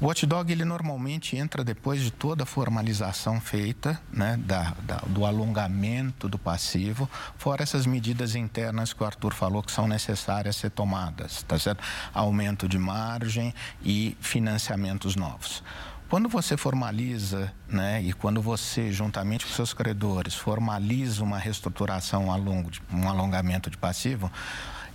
O 0.00 0.06
watchdog, 0.06 0.50
ele 0.50 0.64
normalmente 0.64 1.36
entra 1.36 1.62
depois 1.62 2.00
de 2.02 2.10
toda 2.10 2.42
a 2.42 2.46
formalização 2.46 3.40
feita, 3.40 4.00
né, 4.12 4.36
da, 4.36 4.74
da, 4.82 4.96
do 5.06 5.24
alongamento 5.24 6.28
do 6.28 6.38
passivo, 6.38 7.08
fora 7.36 7.62
essas 7.62 7.86
medidas 7.86 8.34
internas 8.34 8.92
que 8.92 9.00
o 9.00 9.06
Arthur 9.06 9.32
falou 9.32 9.62
que 9.62 9.70
são 9.70 9.86
necessárias 9.86 10.56
ser 10.56 10.70
tomadas, 10.70 11.44
tá 11.44 11.56
certo? 11.56 11.84
Aumento 12.12 12.68
de 12.68 12.78
margem 12.78 13.54
e 13.80 14.16
financiamentos 14.20 15.14
novos. 15.14 15.62
Quando 16.08 16.26
você 16.26 16.56
formaliza, 16.56 17.52
né, 17.68 18.00
e 18.02 18.14
quando 18.14 18.40
você, 18.40 18.90
juntamente 18.90 19.44
com 19.44 19.52
seus 19.52 19.74
credores, 19.74 20.34
formaliza 20.34 21.22
uma 21.22 21.38
reestruturação 21.38 22.32
ao 22.32 22.38
longo 22.38 22.70
um 22.90 23.06
alongamento 23.06 23.68
de 23.68 23.76
passivo, 23.76 24.32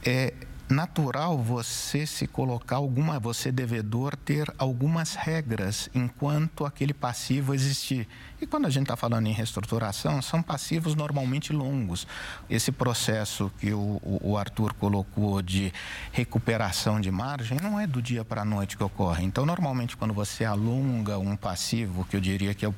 é, 0.04 0.34
natural 0.70 1.38
você 1.38 2.06
se 2.06 2.26
colocar 2.26 2.78
alguma, 2.78 3.20
você 3.20 3.52
devedor 3.52 4.16
ter 4.16 4.52
algumas 4.58 5.16
regras 5.16 5.90
enquanto 5.94 6.66
aquele 6.66 6.94
passivo 6.94 7.54
existir. 7.54 8.08
E 8.42 8.48
quando 8.48 8.66
a 8.66 8.70
gente 8.70 8.84
está 8.84 8.96
falando 8.96 9.28
em 9.28 9.34
reestruturação, 9.34 10.22
são 10.22 10.42
passivos 10.42 10.96
normalmente 10.96 11.54
longos. 11.54 12.08
Esse 12.50 12.72
processo 12.72 13.52
que 13.60 13.74
o, 13.74 14.02
o 14.04 14.38
Arthur 14.38 14.74
colocou 14.74 15.42
de 15.42 15.72
recuperação 16.12 17.00
de 17.00 17.12
margem 17.12 17.58
não 17.62 17.80
é 17.80 17.86
do 17.86 18.02
dia 18.02 18.26
para 18.26 18.42
a 18.42 18.46
noite 18.46 18.76
que 18.78 18.84
ocorre. 18.84 19.24
Então, 19.24 19.46
normalmente, 19.46 19.96
quando 19.96 20.14
você 20.14 20.44
alonga 20.44 21.18
um 21.18 21.36
passivo, 21.36 22.06
que 22.06 22.16
eu 22.16 22.22
diria 22.22 22.54
que 22.54 22.66
é 22.66 22.70
o 22.70 22.76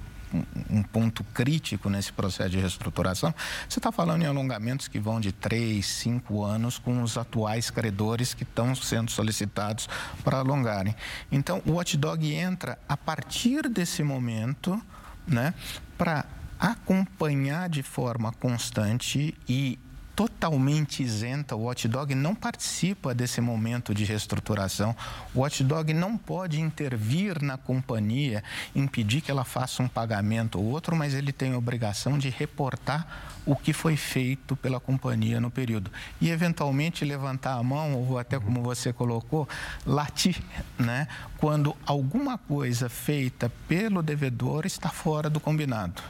um 0.69 0.83
ponto 0.83 1.23
crítico 1.25 1.89
nesse 1.89 2.11
processo 2.11 2.49
de 2.49 2.59
reestruturação, 2.59 3.33
você 3.67 3.79
está 3.79 3.91
falando 3.91 4.23
em 4.23 4.25
alongamentos 4.25 4.87
que 4.87 4.99
vão 4.99 5.19
de 5.19 5.31
três, 5.31 5.85
cinco 5.85 6.43
anos 6.43 6.77
com 6.77 7.01
os 7.01 7.17
atuais 7.17 7.69
credores 7.69 8.33
que 8.33 8.43
estão 8.43 8.75
sendo 8.75 9.11
solicitados 9.11 9.87
para 10.23 10.39
alongarem. 10.39 10.95
Então, 11.31 11.61
o 11.65 11.73
watchdog 11.73 12.33
entra 12.33 12.77
a 12.87 12.97
partir 12.97 13.69
desse 13.69 14.03
momento 14.03 14.81
né, 15.27 15.53
para 15.97 16.25
acompanhar 16.59 17.69
de 17.69 17.83
forma 17.83 18.31
constante 18.33 19.35
e 19.47 19.77
totalmente 20.15 21.03
isenta, 21.03 21.55
o 21.55 21.63
watchdog 21.63 22.15
não 22.15 22.33
participa 22.33 23.13
desse 23.13 23.41
momento 23.41 23.93
de 23.93 24.05
reestruturação. 24.05 24.95
O 25.33 25.41
watchdog 25.41 25.93
não 25.93 26.17
pode 26.17 26.61
intervir 26.61 27.43
na 27.43 27.57
companhia, 27.57 28.43
impedir 28.73 29.21
que 29.21 29.29
ela 29.29 29.43
faça 29.43 29.83
um 29.83 29.87
pagamento 29.87 30.57
ou 30.57 30.65
outro, 30.65 30.95
mas 30.95 31.13
ele 31.13 31.33
tem 31.33 31.53
a 31.53 31.57
obrigação 31.57 32.17
de 32.17 32.29
reportar 32.29 33.05
o 33.45 33.55
que 33.55 33.73
foi 33.73 33.97
feito 33.97 34.55
pela 34.55 34.79
companhia 34.79 35.39
no 35.39 35.51
período. 35.51 35.91
E, 36.21 36.29
eventualmente, 36.29 37.03
levantar 37.03 37.53
a 37.53 37.63
mão, 37.63 37.93
ou 37.93 38.17
até 38.17 38.39
como 38.39 38.63
você 38.63 38.93
colocou, 38.93 39.47
latir, 39.85 40.41
né? 40.79 41.07
quando 41.37 41.75
alguma 41.85 42.37
coisa 42.37 42.89
feita 42.89 43.51
pelo 43.67 44.01
devedor 44.01 44.65
está 44.65 44.89
fora 44.89 45.29
do 45.29 45.39
combinado. 45.39 46.01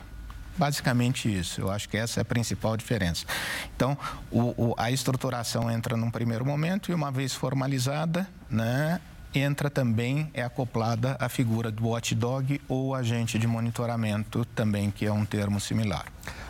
Basicamente 0.58 1.28
isso, 1.28 1.62
eu 1.62 1.70
acho 1.70 1.90
que 1.90 1.98
essa 1.98 2.20
é 2.20 2.22
a 2.22 2.26
principal 2.26 2.78
diferença. 2.78 3.26
Então, 3.76 3.98
o, 4.32 4.70
o, 4.70 4.76
a 4.78 4.90
estruturação 4.90 5.70
entra 5.70 5.98
num 5.98 6.10
primeiro 6.10 6.46
momento 6.46 6.92
e, 6.92 6.96
uma 6.96 7.12
vez 7.12 7.34
formalizada, 7.34 8.28
né, 8.50 9.02
entra 9.34 9.70
também, 9.70 10.30
é 10.34 10.44
acoplada 10.44 11.18
a 11.20 11.28
figura 11.28 11.70
do 11.70 11.90
watchdog 11.90 12.62
ou 12.70 12.96
agente 12.96 13.38
de 13.38 13.46
monitoramento, 13.46 14.46
também, 14.56 14.90
que 14.90 15.06
é 15.06 15.12
um 15.12 15.26
termo 15.26 15.60
similar. 15.60 16.06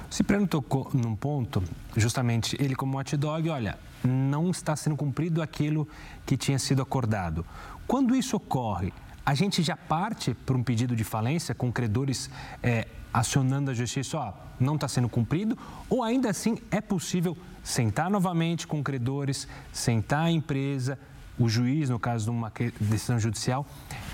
O 0.10 0.14
Cipriano 0.14 0.48
tocou 0.48 0.90
num 0.94 1.16
ponto, 1.16 1.64
justamente 1.98 2.56
ele 2.60 2.76
como 2.76 2.98
watchdog, 2.98 3.50
olha, 3.50 3.78
não 4.04 4.52
está 4.52 4.76
sendo 4.76 4.96
cumprido 4.96 5.42
aquilo 5.42 5.88
que 6.26 6.38
tinha 6.38 6.60
sido 6.60 6.82
acordado. 6.82 7.44
Quando 7.88 8.16
isso 8.16 8.38
ocorre, 8.38 8.94
a 9.26 9.34
gente 9.34 9.64
já 9.64 9.76
parte 9.76 10.36
para 10.46 10.56
um 10.56 10.64
pedido 10.64 10.96
de 10.96 11.04
falência 11.04 11.56
com 11.56 11.72
credores 11.72 12.30
é, 12.62 12.88
acionando 13.16 13.72
a 13.72 13.74
justiça, 13.74 14.18
ó, 14.18 14.34
não 14.60 14.76
está 14.76 14.90
sendo 14.90 15.08
cumprido, 15.08 15.58
ou 15.90 16.04
ainda 16.04 16.30
assim 16.30 16.58
é 16.70 16.82
possível 16.82 17.38
sentar 17.64 18.10
novamente 18.10 18.68
com 18.68 18.84
credores, 18.84 19.48
sentar 19.72 20.26
a 20.26 20.32
empresa, 20.32 21.00
o 21.40 21.48
juiz, 21.48 21.90
no 21.90 21.98
caso 21.98 22.26
de 22.26 22.32
uma 22.32 22.52
decisão 22.80 23.18
judicial, 23.18 23.66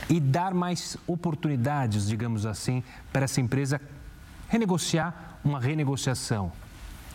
e 0.07 0.19
dar 0.19 0.53
mais 0.53 0.97
oportunidades, 1.07 2.07
digamos 2.07 2.45
assim, 2.45 2.83
para 3.11 3.23
essa 3.23 3.41
empresa 3.41 3.81
renegociar 4.47 5.39
uma 5.43 5.59
renegociação? 5.59 6.51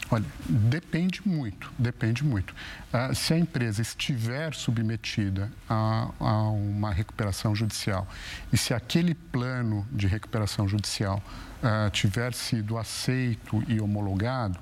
Olha, 0.09 0.25
depende 0.49 1.21
muito, 1.27 1.73
depende 1.77 2.25
muito. 2.25 2.55
Uh, 2.93 3.13
se 3.15 3.35
a 3.35 3.39
empresa 3.39 3.83
estiver 3.83 4.55
submetida 4.55 5.51
a, 5.69 6.11
a, 6.21 6.51
uma 6.51 6.93
recuperação 6.93 7.57
judicial 7.57 8.07
e 8.53 8.57
se 8.57 8.73
aquele 8.73 9.15
plano 9.15 9.87
de 9.91 10.07
recuperação 10.07 10.69
judicial 10.69 11.21
uh, 11.61 11.91
tiver 11.91 12.33
sido 12.35 12.79
aceito 12.79 13.65
e 13.67 13.81
homologado, 13.81 14.59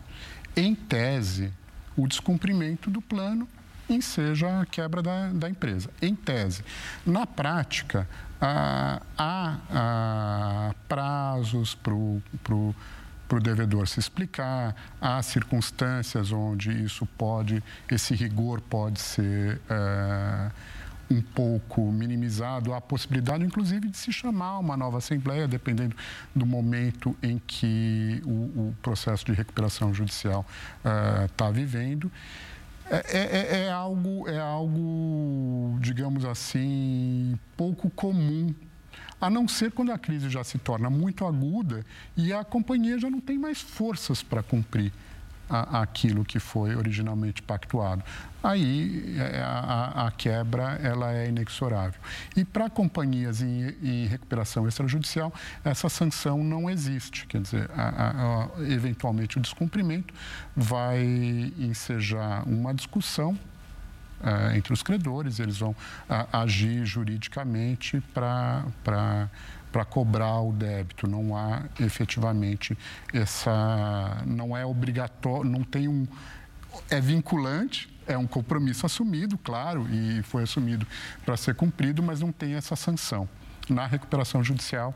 em 0.57 0.75
tese, 0.75 1.53
o 1.95 2.09
descumprimento 2.09 2.91
do 2.91 3.03
plano 3.03 3.47
enseja 3.87 4.63
a 4.63 4.65
quebra 4.65 5.03
da, 5.03 5.29
da 5.29 5.51
empresa, 5.51 5.91
em 6.01 6.15
tese. 6.15 6.65
Na 7.05 7.27
prática, 7.27 8.09
uh, 8.41 9.05
há 9.19 10.75
prazos 10.89 11.75
para 11.75 11.93
o 11.93 12.75
para 13.29 13.39
o 13.39 13.41
devedor 13.41 13.89
se 13.89 13.99
explicar, 14.01 14.75
há 15.01 15.23
circunstâncias 15.23 16.33
onde 16.33 16.71
isso 16.85 17.07
pode, 17.07 17.63
esse 17.91 18.15
rigor 18.15 18.61
pode 18.61 19.01
ser 19.01 19.61
é, 19.69 20.51
um 21.11 21.21
pouco 21.21 21.93
minimizado, 21.93 22.73
há 22.73 22.79
a 22.79 22.81
possibilidade, 22.81 23.45
inclusive, 23.45 23.89
de 23.89 23.97
se 23.97 24.13
chamar 24.13 24.59
uma 24.59 24.77
nova 24.77 24.99
assembleia, 24.99 25.47
dependendo 25.47 25.97
do 26.35 26.47
momento 26.47 27.17
em 27.23 27.41
que 27.47 28.23
o, 28.25 28.69
o 28.69 28.77
processo 28.83 29.25
de 29.25 29.33
recuperação 29.33 29.93
judicial 29.93 30.45
está 31.27 31.49
eh, 31.49 31.53
vivendo. 31.53 32.11
É, 32.91 32.97
é, 32.97 33.21
é, 33.21 33.65
é, 33.65 33.71
algo, 33.71 34.29
é 34.29 34.39
algo, 34.39 35.79
digamos 35.81 36.25
assim, 36.25 37.39
pouco 37.57 37.89
comum 37.91 38.55
a 39.25 39.31
não 39.31 39.49
ser 39.49 39.73
quando 39.73 39.91
a 39.91 39.97
crise 39.97 40.29
já 40.29 40.45
se 40.45 40.59
torna 40.59 40.91
muito 40.91 41.27
aguda 41.27 41.83
e 42.15 42.31
a 42.31 42.45
companhia 42.45 42.99
já 42.99 43.09
não 43.09 43.21
tem 43.21 43.39
mais 43.39 43.59
forças 43.59 44.23
para 44.23 44.43
cumprir 44.43 44.93
a, 45.49 45.81
aquilo 45.81 46.27
que 46.27 46.39
foi 46.39 46.77
originalmente 46.77 47.41
pactuado. 47.41 48.05
Aí 48.43 49.17
é, 49.19 49.41
a, 49.41 50.09
a, 50.09 50.11
quebra 50.11 50.79
ela 50.83 51.11
é 51.15 51.31
inexorável. 51.31 51.99
E 52.37 52.45
para 52.45 52.69
companhias 52.69 53.41
em, 53.41 53.75
em, 53.83 54.07
recuperação 54.07 54.69
extrajudicial, 54.69 55.33
essa 55.65 55.89
sanção 55.89 56.45
não 56.45 56.69
existe. 56.69 57.27
Quer 57.27 57.41
dizer, 57.41 57.71
eventualmente 58.69 59.39
o 59.39 59.41
descumprimento 59.41 60.13
vai 60.55 61.03
ensejar 61.59 62.47
uma 62.47 62.75
discussão 62.75 63.39
uh, 64.25 64.57
entre 64.57 64.73
os 64.73 64.83
credores, 64.83 65.39
eles 65.39 65.59
vão 65.59 65.71
uh, 65.71 65.77
agir 66.33 66.85
juridicamente 66.85 68.01
para 68.13 68.65
para 69.75 69.85
cobrar 69.85 70.41
o 70.41 70.53
débito. 70.53 71.09
Não 71.09 71.37
há 71.37 71.63
efetivamente 71.81 72.79
essa. 73.13 74.23
Não 74.25 74.57
é 74.57 74.65
obrigatório, 74.65 75.51
não 75.51 75.65
tem 75.65 75.89
um. 75.89 76.07
É 76.89 77.01
vinculante, 77.01 77.93
é 78.07 78.17
um 78.17 78.27
compromisso 78.27 78.87
assumido, 78.87 79.37
claro, 79.37 79.89
e 79.91 80.23
foi 80.23 80.45
assumido 80.45 80.87
para 81.25 81.37
ser 81.37 81.57
cumprido, 81.57 82.03
mas 82.03 82.21
não 82.21 82.31
tem 82.31 82.55
essa 82.55 82.77
sanção. 82.77 83.29
Na 83.69 83.87
recuperação 83.87 84.45
judicial, 84.45 84.95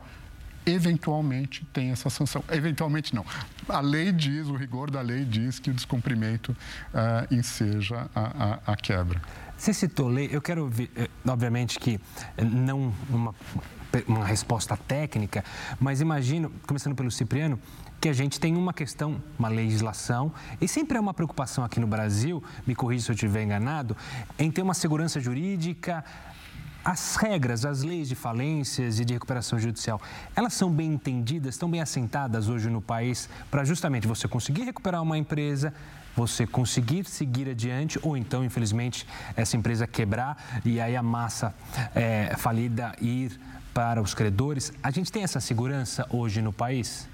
eventualmente 0.71 1.65
tem 1.73 1.91
essa 1.91 2.09
sanção. 2.09 2.43
Eventualmente 2.49 3.13
não. 3.15 3.25
A 3.67 3.79
lei 3.79 4.11
diz, 4.11 4.47
o 4.47 4.55
rigor 4.55 4.89
da 4.89 5.01
lei 5.01 5.25
diz 5.25 5.59
que 5.59 5.69
o 5.69 5.73
descumprimento 5.73 6.51
uh, 6.51 7.33
enseja 7.33 8.07
a, 8.15 8.59
a, 8.65 8.73
a, 8.73 8.75
quebra. 8.75 9.21
Você 9.57 9.73
citou 9.73 10.07
lei, 10.07 10.29
eu 10.31 10.41
quero 10.41 10.67
ver, 10.69 10.89
eh, 10.95 11.09
obviamente 11.27 11.77
que 11.79 11.99
não 12.41 12.93
uma, 13.09 13.35
uma 14.07 14.25
resposta 14.25 14.77
técnica, 14.77 15.43
mas 15.79 15.99
imagino, 15.99 16.51
começando 16.65 16.95
pelo 16.95 17.11
Cipriano, 17.11 17.59
que 17.99 18.07
a 18.07 18.13
gente 18.13 18.39
tem 18.39 18.55
uma 18.55 18.73
questão, 18.73 19.21
uma 19.37 19.49
legislação, 19.49 20.31
e 20.61 20.67
sempre 20.67 20.97
é 20.97 21.01
uma 21.01 21.13
preocupação 21.13 21.63
aqui 21.63 21.79
no 21.79 21.87
Brasil, 21.87 22.41
me 22.65 22.73
corrija 22.73 23.05
se 23.05 23.11
eu 23.11 23.15
estiver 23.15 23.43
enganado, 23.43 23.97
em 24.37 24.49
ter 24.49 24.61
uma 24.61 24.73
segurança 24.73 25.19
jurídica, 25.19 26.03
as 26.83 27.15
regras, 27.17 27.65
as 27.65 27.83
leis 27.83 28.07
de 28.07 28.15
falências 28.15 28.99
e 28.99 29.05
de 29.05 29.13
recuperação 29.13 29.59
judicial, 29.59 30.01
elas 30.35 30.53
são 30.53 30.71
bem 30.71 30.93
entendidas, 30.93 31.55
estão 31.55 31.69
bem 31.69 31.81
assentadas 31.81 32.47
hoje 32.47 32.69
no 32.69 32.81
país 32.81 33.29
para 33.51 33.63
justamente 33.63 34.07
você 34.07 34.27
conseguir 34.27 34.63
recuperar 34.63 35.01
uma 35.01 35.17
empresa, 35.17 35.73
você 36.15 36.47
conseguir 36.47 37.05
seguir 37.05 37.49
adiante 37.49 37.99
ou 38.01 38.17
então, 38.17 38.43
infelizmente, 38.43 39.05
essa 39.35 39.57
empresa 39.57 39.85
quebrar 39.85 40.61
e 40.65 40.79
aí 40.79 40.95
a 40.95 41.03
massa 41.03 41.53
é, 41.93 42.35
falida 42.37 42.95
ir 43.01 43.39
para 43.73 44.01
os 44.01 44.13
credores. 44.13 44.73
A 44.81 44.91
gente 44.91 45.11
tem 45.11 45.23
essa 45.23 45.39
segurança 45.39 46.05
hoje 46.09 46.41
no 46.41 46.51
país? 46.51 47.07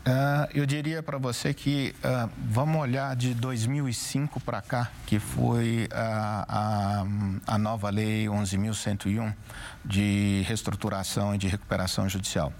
Uh, 0.00 0.48
eu 0.54 0.64
diria 0.64 1.02
para 1.02 1.18
você 1.18 1.52
que 1.52 1.94
uh, 2.02 2.30
vamos 2.48 2.80
olhar 2.80 3.14
de 3.14 3.34
2005 3.34 4.40
para 4.40 4.62
cá, 4.62 4.90
que 5.06 5.18
foi 5.18 5.88
a, 5.92 7.04
a, 7.46 7.54
a 7.54 7.58
nova 7.58 7.90
lei 7.90 8.24
11.101 8.24 9.34
de 9.84 10.42
reestruturação 10.46 11.34
e 11.34 11.38
de 11.38 11.48
recuperação 11.48 12.08
judicial. 12.08 12.50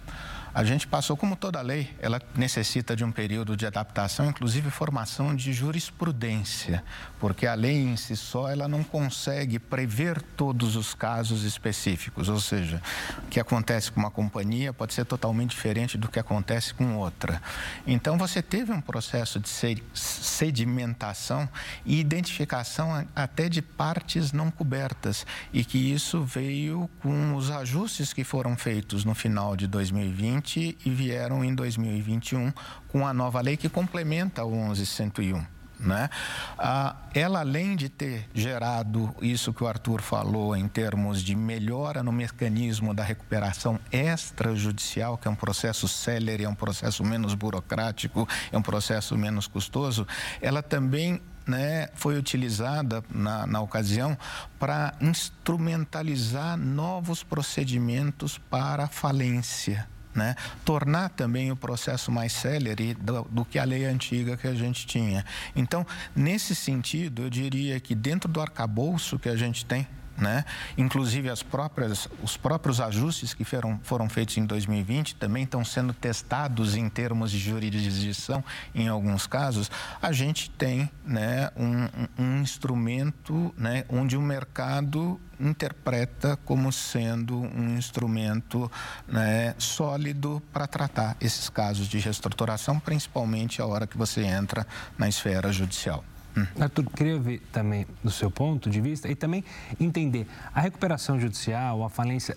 A 0.53 0.65
gente 0.65 0.87
passou, 0.87 1.17
como 1.17 1.37
toda 1.37 1.61
lei, 1.61 1.95
ela 2.01 2.21
necessita 2.35 2.97
de 2.97 3.05
um 3.05 3.13
período 3.13 3.57
de 3.57 3.67
adaptação, 3.67 4.27
inclusive 4.27 4.69
formação 4.69 5.35
de 5.35 5.53
jurisprudência, 5.53 6.83
porque 7.21 7.47
a 7.47 7.55
lei 7.55 7.77
em 7.77 7.97
si 7.97 8.17
só 8.17 8.49
ela 8.49 8.67
não 8.67 8.83
consegue 8.83 9.61
prever 9.61 10.21
todos 10.21 10.75
os 10.75 10.93
casos 10.93 11.45
específicos, 11.45 12.29
ou 12.29 12.41
seja, 12.41 12.83
o 13.19 13.29
que 13.29 13.39
acontece 13.39 13.93
com 13.93 14.01
uma 14.01 14.11
companhia 14.11 14.73
pode 14.73 14.93
ser 14.93 15.05
totalmente 15.05 15.51
diferente 15.51 15.97
do 15.97 16.09
que 16.09 16.19
acontece 16.19 16.75
com 16.75 16.97
outra. 16.97 17.41
Então, 17.87 18.19
você 18.19 18.43
teve 18.43 18.73
um 18.73 18.81
processo 18.81 19.39
de 19.39 19.49
sedimentação 19.95 21.49
e 21.87 22.01
identificação 22.01 23.07
até 23.15 23.49
de 23.49 23.63
partes 23.63 24.33
não 24.33 24.51
cobertas, 24.51 25.25
e 25.53 25.65
que 25.65 25.79
isso 25.93 26.25
veio 26.25 26.91
com 27.01 27.37
os 27.37 27.53
ajustes 27.53 28.13
que 28.13 28.25
foram 28.25 28.57
feitos 28.57 29.05
no 29.05 29.15
final 29.15 29.55
de 29.55 29.69
2020 29.69 30.40
2020 30.41 30.79
e 30.85 30.91
vieram 30.91 31.45
em 31.45 31.55
2021 31.55 32.53
com 32.89 33.07
a 33.07 33.13
nova 33.13 33.41
lei 33.41 33.57
que 33.57 33.69
complementa 33.69 34.45
o 34.45 34.51
1101. 34.51 35.45
Né? 35.79 36.11
Ah, 36.59 36.95
ela, 37.15 37.41
além 37.41 37.75
de 37.75 37.89
ter 37.89 38.29
gerado 38.35 39.15
isso 39.23 39.51
que 39.51 39.65
o 39.65 39.67
Arthur 39.67 40.03
falou 40.03 40.55
em 40.55 40.69
termos 40.69 41.23
de 41.23 41.35
melhora 41.35 42.03
no 42.03 42.13
mecanismo 42.13 42.93
da 42.93 43.03
recuperação 43.03 43.81
extrajudicial, 43.91 45.17
que 45.17 45.27
é 45.27 45.31
um 45.31 45.35
processo 45.35 45.89
célere, 45.89 46.45
é 46.45 46.49
um 46.49 46.55
processo 46.55 47.03
menos 47.03 47.33
burocrático, 47.33 48.29
é 48.53 48.59
um 48.59 48.63
processo 48.63 49.17
menos 49.17 49.47
custoso, 49.47 50.07
ela 50.43 50.63
também 50.63 51.19
né, 51.47 51.89
foi 51.95 52.19
utilizada 52.19 53.03
na, 53.09 53.47
na 53.47 53.63
ocasião 53.63 54.19
para 54.59 54.93
instrumentalizar 55.01 56.59
novos 56.59 57.23
procedimentos 57.23 58.37
para 58.37 58.87
falência 58.87 59.89
né, 60.15 60.35
tornar 60.65 61.11
também 61.11 61.51
o 61.53 61.57
processo 61.57 62.11
mais 62.11 62.33
célere 62.33 62.95
do, 62.95 63.23
do, 63.31 63.45
que 63.45 63.59
a 63.59 63.65
lei 63.65 63.85
antiga 63.85 64.37
que 64.37 64.47
a 64.47 64.55
gente 64.55 64.87
tinha. 64.87 65.25
Então, 65.55 65.87
nesse 66.15 66.55
sentido, 66.55 67.23
eu 67.23 67.31
diria 67.31 67.79
que 67.79 67.95
dentro 67.95 68.29
do 68.29 68.41
arcabouço 68.41 69.19
que 69.19 69.29
a 69.29 69.37
gente 69.37 69.65
tem, 69.65 69.87
né? 70.21 70.45
Inclusive 70.77 71.31
as 71.31 71.43
próprias, 71.43 72.09
os 72.23 72.37
próprios 72.37 72.81
ajustes 72.81 73.33
que 73.35 73.45
foram, 73.45 73.81
foram 73.83 74.09
feitos 74.09 74.37
em 74.37 74.45
2020 74.45 75.15
também 75.15 75.45
estão 75.45 75.65
sendo 75.65 75.93
testados 75.93 76.77
em 76.77 76.89
termos 76.89 77.31
de 77.31 77.39
jurisdição 77.39 78.45
em 78.75 78.89
alguns 78.89 79.27
casos. 79.27 79.71
A 80.01 80.13
gente 80.13 80.51
tem 80.51 80.91
né, 81.05 81.51
um, 81.57 82.23
um 82.23 82.43
instrumento 82.43 83.53
né, 83.57 83.85
onde 83.89 84.17
o 84.17 84.21
mercado 84.21 85.19
interpreta 85.41 86.39
como 86.45 86.71
sendo 86.71 87.41
um 87.41 87.77
instrumento 87.77 88.71
né, 89.09 89.55
sólido 89.59 90.43
para 90.53 90.67
tratar 90.67 91.17
esses 91.21 91.49
casos 91.49 91.89
de 91.89 91.99
reestruturação, 91.99 92.79
principalmente 92.79 93.63
a 93.63 93.67
hora 93.67 93.87
que 93.87 93.97
você 93.97 94.23
entra 94.23 94.67
na 94.99 95.09
esfera 95.09 95.51
judicial. 95.51 96.05
Hum. 96.37 96.47
Arthur, 96.61 96.85
queria 96.95 97.19
ver 97.19 97.43
também 97.53 97.87
do 98.05 98.11
seu 98.11 98.31
ponto 98.31 98.71
de 98.71 98.81
vista 98.81 99.09
e 99.09 99.15
também 99.15 99.45
entender 99.81 100.27
a 100.55 100.61
recuperação 100.61 101.19
judicial, 101.19 101.85
a 101.85 101.91
falência, 101.91 102.37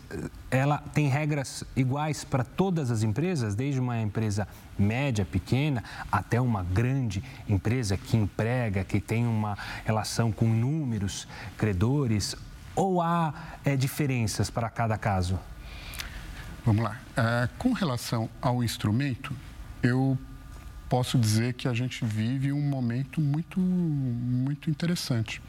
ela 0.50 0.80
tem 0.94 1.08
regras 1.08 1.64
iguais 1.76 2.24
para 2.24 2.44
todas 2.44 2.90
as 2.90 3.04
empresas, 3.04 3.56
desde 3.56 3.80
uma 3.80 4.02
empresa 4.02 4.48
média, 4.78 5.26
pequena, 5.26 5.84
até 6.12 6.42
uma 6.42 6.64
grande 6.64 7.24
empresa 7.48 7.96
que 7.96 8.18
emprega, 8.18 8.84
que 8.84 9.00
tem 9.00 9.26
uma 9.28 9.58
relação 9.86 10.32
com 10.32 10.46
inúmeros 10.46 11.28
credores, 11.58 12.36
ou 12.76 13.02
há 13.02 13.34
é, 13.64 13.76
diferenças 13.76 14.50
para 14.50 14.70
cada 14.70 14.98
caso? 14.98 15.40
Vamos 16.66 16.84
lá. 16.84 16.98
É, 17.16 17.50
com 17.58 17.74
relação 17.74 18.30
ao 18.42 18.64
instrumento, 18.64 19.36
eu 19.84 20.18
posso 20.90 21.18
dizer 21.18 21.54
que 21.54 21.68
a 21.68 21.74
gente 21.74 22.04
vive 22.06 22.52
um 22.52 22.62
momento 22.62 23.20
muito, 23.22 23.60
muito 23.60 24.70
interessante. 24.70 25.42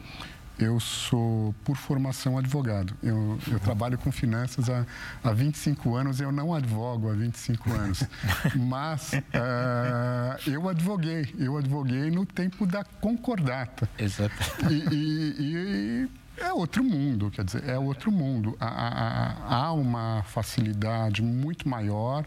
Eu 0.56 0.78
sou, 0.78 1.52
por 1.64 1.76
formação, 1.76 2.38
advogado. 2.38 2.94
Eu, 3.02 3.38
eu 3.50 3.58
trabalho 3.58 3.98
com 3.98 4.12
finanças 4.12 4.70
há, 4.70 4.86
há 5.22 5.32
25 5.32 5.96
anos. 5.96 6.20
Eu 6.20 6.30
não 6.30 6.54
advogo 6.54 7.10
há 7.10 7.12
25 7.12 7.72
anos. 7.72 8.04
Mas 8.54 9.14
uh, 9.14 10.50
eu 10.50 10.68
advoguei. 10.68 11.34
Eu 11.36 11.58
advoguei 11.58 12.08
no 12.08 12.24
tempo 12.24 12.66
da 12.66 12.84
concordata. 12.84 13.88
Exato. 13.98 14.34
E, 14.70 14.94
e, 14.94 15.34
e 15.40 16.08
é 16.36 16.52
outro 16.52 16.84
mundo, 16.84 17.30
quer 17.30 17.44
dizer, 17.44 17.68
é 17.68 17.78
outro 17.78 18.12
mundo. 18.12 18.56
Há, 18.60 18.68
há, 18.68 19.56
há 19.56 19.72
uma 19.72 20.22
facilidade 20.24 21.22
muito 21.22 21.68
maior, 21.68 22.24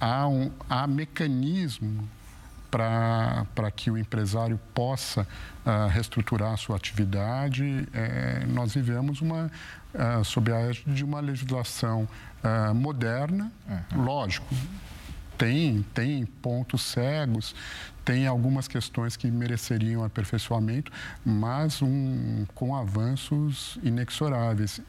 há, 0.00 0.26
um, 0.28 0.50
há 0.68 0.86
mecanismo 0.86 2.08
para 2.76 3.70
que 3.70 3.90
o 3.90 3.96
empresário 3.96 4.58
possa 4.74 5.22
uh, 5.22 5.88
reestruturar 5.88 6.52
a 6.52 6.56
sua 6.56 6.76
atividade. 6.76 7.88
É, 7.92 8.44
nós 8.46 8.74
vivemos 8.74 9.20
uma, 9.20 9.50
uh, 9.94 10.24
sob 10.24 10.52
a 10.52 10.60
égide 10.60 10.94
de 10.94 11.04
uma 11.04 11.20
legislação 11.20 12.08
uh, 12.42 12.74
moderna, 12.74 13.50
uhum. 13.68 14.04
lógico, 14.04 14.46
tem, 15.38 15.84
tem 15.94 16.24
pontos 16.24 16.82
cegos, 16.82 17.54
tem 18.04 18.26
algumas 18.26 18.68
questões 18.68 19.16
que 19.16 19.30
mereceriam 19.30 20.04
aperfeiçoamento, 20.04 20.92
mas 21.24 21.82
um, 21.82 22.46
com 22.54 22.74
avanços 22.74 23.78
inexoráveis 23.82 24.80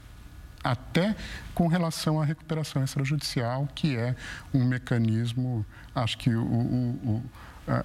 até 0.63 1.15
com 1.53 1.67
relação 1.67 2.21
à 2.21 2.25
recuperação 2.25 2.83
extrajudicial, 2.83 3.67
que 3.73 3.95
é 3.95 4.15
um 4.53 4.65
mecanismo, 4.65 5.65
acho 5.95 6.17
que 6.17 6.29
o, 6.29 6.43
o, 6.43 7.23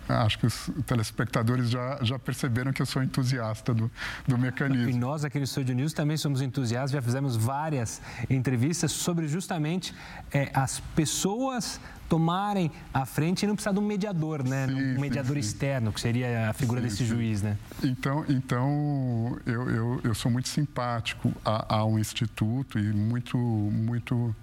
acho 0.09 0.39
que 0.39 0.47
os 0.47 0.71
telespectadores 0.87 1.71
já, 1.71 1.99
já 2.03 2.19
perceberam 2.19 2.73
que 2.73 2.81
eu 2.81 2.87
sou 2.87 3.03
entusiasta 3.03 3.75
do, 3.75 3.91
do 4.27 4.39
mecanismo. 4.39 4.91
E 4.91 4.95
nós 4.95 5.25
aqui 5.25 5.39
no 5.39 5.47
Studio 5.47 5.75
News 5.75 5.93
também 5.93 6.17
somos 6.17 6.41
entusiastas, 6.41 6.93
já 6.93 7.03
fizemos 7.03 7.37
várias 7.37 8.01
entrevistas 8.31 8.93
sobre 8.93 9.27
justamente 9.27 9.95
é, 10.33 10.51
as 10.55 10.81
pessoas 10.95 11.81
tomarem 12.09 12.71
a 12.93 13.07
frente 13.07 13.45
e 13.45 13.47
não 13.47 13.55
precisar 13.55 13.73
de 13.73 13.79
um 13.79 13.87
mediador, 13.87 14.47
né? 14.47 14.67
Sim, 14.67 14.75
um 14.75 15.01
mediador 15.01 15.35
sim, 15.37 15.43
sim. 15.43 15.49
externo, 15.49 15.93
que 15.93 16.01
seria 16.01 16.51
a 16.51 16.53
figura 16.53 16.81
desse 16.81 17.07
juiz, 17.07 17.41
né? 17.41 17.57
Então, 17.83 18.25
então 18.29 19.39
eu, 19.47 19.71
eu, 19.71 20.01
eu 20.05 20.15
sou 20.15 20.31
muito 20.31 20.49
simpático 20.49 21.33
a, 21.43 21.77
a 21.77 21.85
um 21.87 21.99
instituto 21.99 22.79
e 22.79 22.93
muito, 22.93 23.39
muito, 23.39 24.37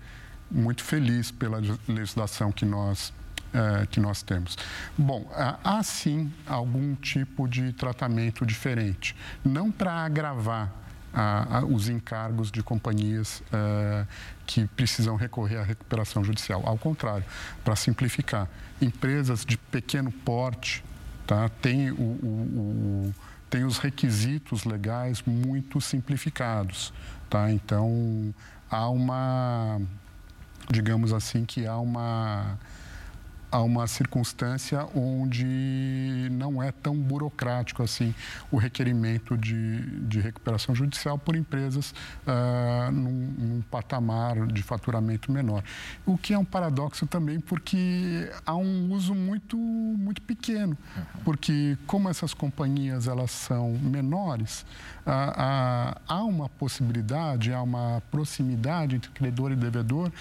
muito 0.50 0.84
feliz 0.84 1.30
pela 1.30 1.62
legislação 1.88 2.52
que 2.52 2.66
nós 2.66 3.14
é, 3.54 3.86
que 3.88 4.00
nós 4.00 4.22
temos. 4.22 4.58
Bom, 4.98 5.30
há 5.64 5.82
sim 5.84 6.32
algum 6.46 6.96
tipo 6.96 7.48
de 7.48 7.74
tratamento 7.74 8.46
diferente, 8.46 9.16
não 9.44 9.72
para 9.72 9.92
agravar 9.92 10.72
a, 11.14 11.60
a, 11.60 11.66
os 11.66 11.90
encargos 11.90 12.52
de 12.52 12.62
companhias 12.62 13.42
é, 13.52 14.06
que 14.46 14.68
precisam 14.68 15.16
recorrer 15.16 15.58
à 15.58 15.64
recuperação 15.64 16.24
judicial. 16.24 16.62
Ao 16.66 16.78
contrário, 16.78 17.26
para 17.64 17.76
simplificar, 17.76 18.48
empresas 18.82 19.46
de 19.46 19.58
pequeno 19.58 20.12
porte 20.12 20.84
tá, 21.26 21.50
têm, 21.62 21.92
o, 21.92 21.96
o, 21.96 23.12
o, 23.12 23.16
têm 23.50 23.64
os 23.64 23.78
requisitos 23.78 24.64
legais 24.64 25.24
muito 25.26 25.82
simplificados. 25.82 26.94
Tá? 27.30 27.52
Então, 27.52 28.34
há 28.70 28.90
uma, 28.90 29.82
digamos 30.70 31.14
assim, 31.14 31.46
que 31.46 31.66
há 31.66 31.78
uma 31.78 32.58
a 33.52 33.62
uma 33.62 33.88
circunstância 33.88 34.88
onde 34.96 36.30
não 36.32 36.62
é 36.62 36.72
tão 36.72 36.96
burocrático 36.96 37.82
assim 37.82 38.14
o 38.52 38.58
requerimento 38.58 39.38
de, 39.38 39.82
de 40.02 40.20
recuperação 40.20 40.76
judicial 40.76 41.18
por 41.18 41.36
empresas 41.36 41.94
uh, 42.28 42.92
num, 42.92 43.34
num, 43.38 43.62
patamar 43.70 44.48
de 44.48 44.62
faturamento 44.62 45.32
menor. 45.32 45.64
O 46.06 46.18
que 46.18 46.34
é 46.34 46.38
um 46.38 46.46
paradoxo 46.46 47.08
também 47.08 47.40
porque 47.40 48.32
há 48.46 48.56
um 48.56 48.92
uso 48.92 49.16
muito, 49.16 49.58
muito 49.58 50.22
pequeno, 50.22 50.78
porque 51.24 51.78
como 51.88 52.10
essas 52.10 52.34
companhias 52.34 53.08
elas 53.08 53.32
são 53.32 53.72
menores, 53.74 54.66
uh, 55.06 55.10
uh, 55.10 56.02
há 56.08 56.24
uma 56.24 56.50
possibilidade, 56.50 57.54
há 57.54 57.62
uma 57.62 58.02
proximidade 58.12 58.96
entre 58.96 59.10
credor 59.12 59.52
e 59.52 59.56
devedor 59.56 60.12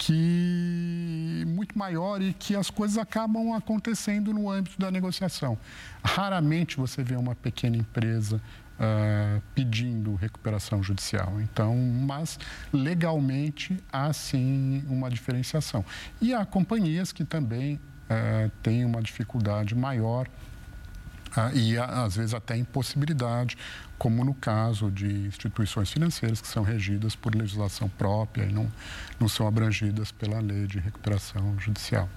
que 0.00 1.44
muito 1.46 1.78
maior 1.78 2.22
e 2.22 2.32
que 2.32 2.56
as 2.56 2.70
coisas 2.70 2.96
acabam 2.96 3.52
acontecendo 3.52 4.32
no 4.32 4.48
âmbito 4.50 4.78
da 4.78 4.90
negociação. 4.90 5.58
Raramente 6.02 6.78
você 6.78 7.04
vê 7.04 7.16
uma 7.16 7.34
pequena 7.34 7.76
empresa 7.76 8.36
uh, 8.36 9.42
pedindo 9.54 10.14
recuperação 10.14 10.82
judicial. 10.82 11.38
Então, 11.42 11.76
mas 11.76 12.38
legalmente 12.72 13.78
há 13.92 14.10
sim 14.14 14.82
uma 14.88 15.10
diferenciação. 15.10 15.84
E 16.18 16.32
há 16.32 16.46
companhias 16.46 17.12
que 17.12 17.22
também 17.22 17.74
uh, 17.74 18.50
têm 18.62 18.86
uma 18.86 19.02
dificuldade 19.02 19.74
maior 19.74 20.26
uh, 21.36 21.54
e 21.54 21.76
às 21.76 22.16
vezes 22.16 22.32
até 22.32 22.56
impossibilidade 22.56 23.54
como 24.00 24.24
no 24.24 24.32
caso 24.32 24.90
de 24.90 25.26
instituições 25.26 25.90
financeiras 25.90 26.40
que 26.40 26.48
são 26.48 26.62
regidas 26.62 27.14
por 27.14 27.34
legislação 27.34 27.86
própria 27.86 28.44
e 28.44 28.50
não, 28.50 28.66
não 29.20 29.28
são 29.28 29.46
abrangidas 29.46 30.10
pela 30.10 30.40
lei 30.40 30.66
de 30.66 30.78
recuperação 30.78 31.54
judicial. 31.60 32.08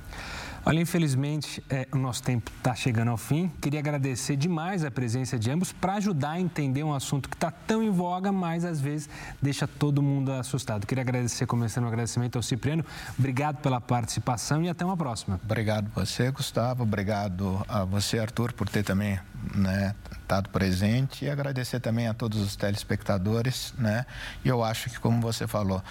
Olha, 0.66 0.80
infelizmente, 0.80 1.62
é, 1.70 1.88
o 1.92 1.98
nosso 1.98 2.24
tempo 2.24 2.50
está 2.58 2.74
chegando 2.74 3.10
ao 3.12 3.18
fim. 3.18 3.52
Queria 3.62 3.82
agradecer 3.82 4.38
demais 4.38 4.86
a 4.86 4.90
presença 4.90 5.38
de 5.38 5.52
ambos 5.52 5.74
para 5.74 5.96
ajudar 5.96 6.32
a 6.32 6.40
entender 6.40 6.84
um 6.84 6.94
assunto 6.94 7.28
que 7.28 7.36
está 7.36 7.52
tão 7.52 7.84
em 7.84 7.90
voga, 7.90 8.32
mas 8.32 8.64
às 8.64 8.80
vezes 8.80 9.10
deixa 9.42 9.68
todo 9.68 10.02
mundo 10.02 10.32
assustado. 10.32 10.88
Queria 10.88 11.02
agradecer, 11.02 11.46
começando 11.46 11.84
o 11.84 11.88
um 11.88 11.90
agradecimento 11.90 12.38
ao 12.38 12.44
Cipriano. 12.44 12.86
Obrigado 13.20 13.58
pela 13.58 13.82
participação 13.82 14.64
e 14.64 14.70
até 14.70 14.86
uma 14.86 14.96
próxima. 14.96 15.38
Obrigado 15.44 15.92
você, 15.94 16.32
Gustavo. 16.32 16.84
Obrigado 16.84 17.62
a 17.68 17.84
você, 17.84 18.20
Arthur, 18.20 18.54
por 18.54 18.70
ter 18.70 18.84
também 18.84 19.20
né, 19.54 19.94
estado 20.14 20.50
presente 20.50 21.26
e 21.26 21.30
agradecer 21.30 21.82
também 21.82 22.08
a 22.08 22.14
todos 22.14 22.40
os 22.40 22.56
telespectadores. 22.56 23.74
Né? 23.78 24.06
E 24.46 24.48
eu 24.48 24.64
acho 24.64 24.90
que, 24.90 24.98
como 24.98 25.20
você 25.20 25.46
falou, 25.46 25.84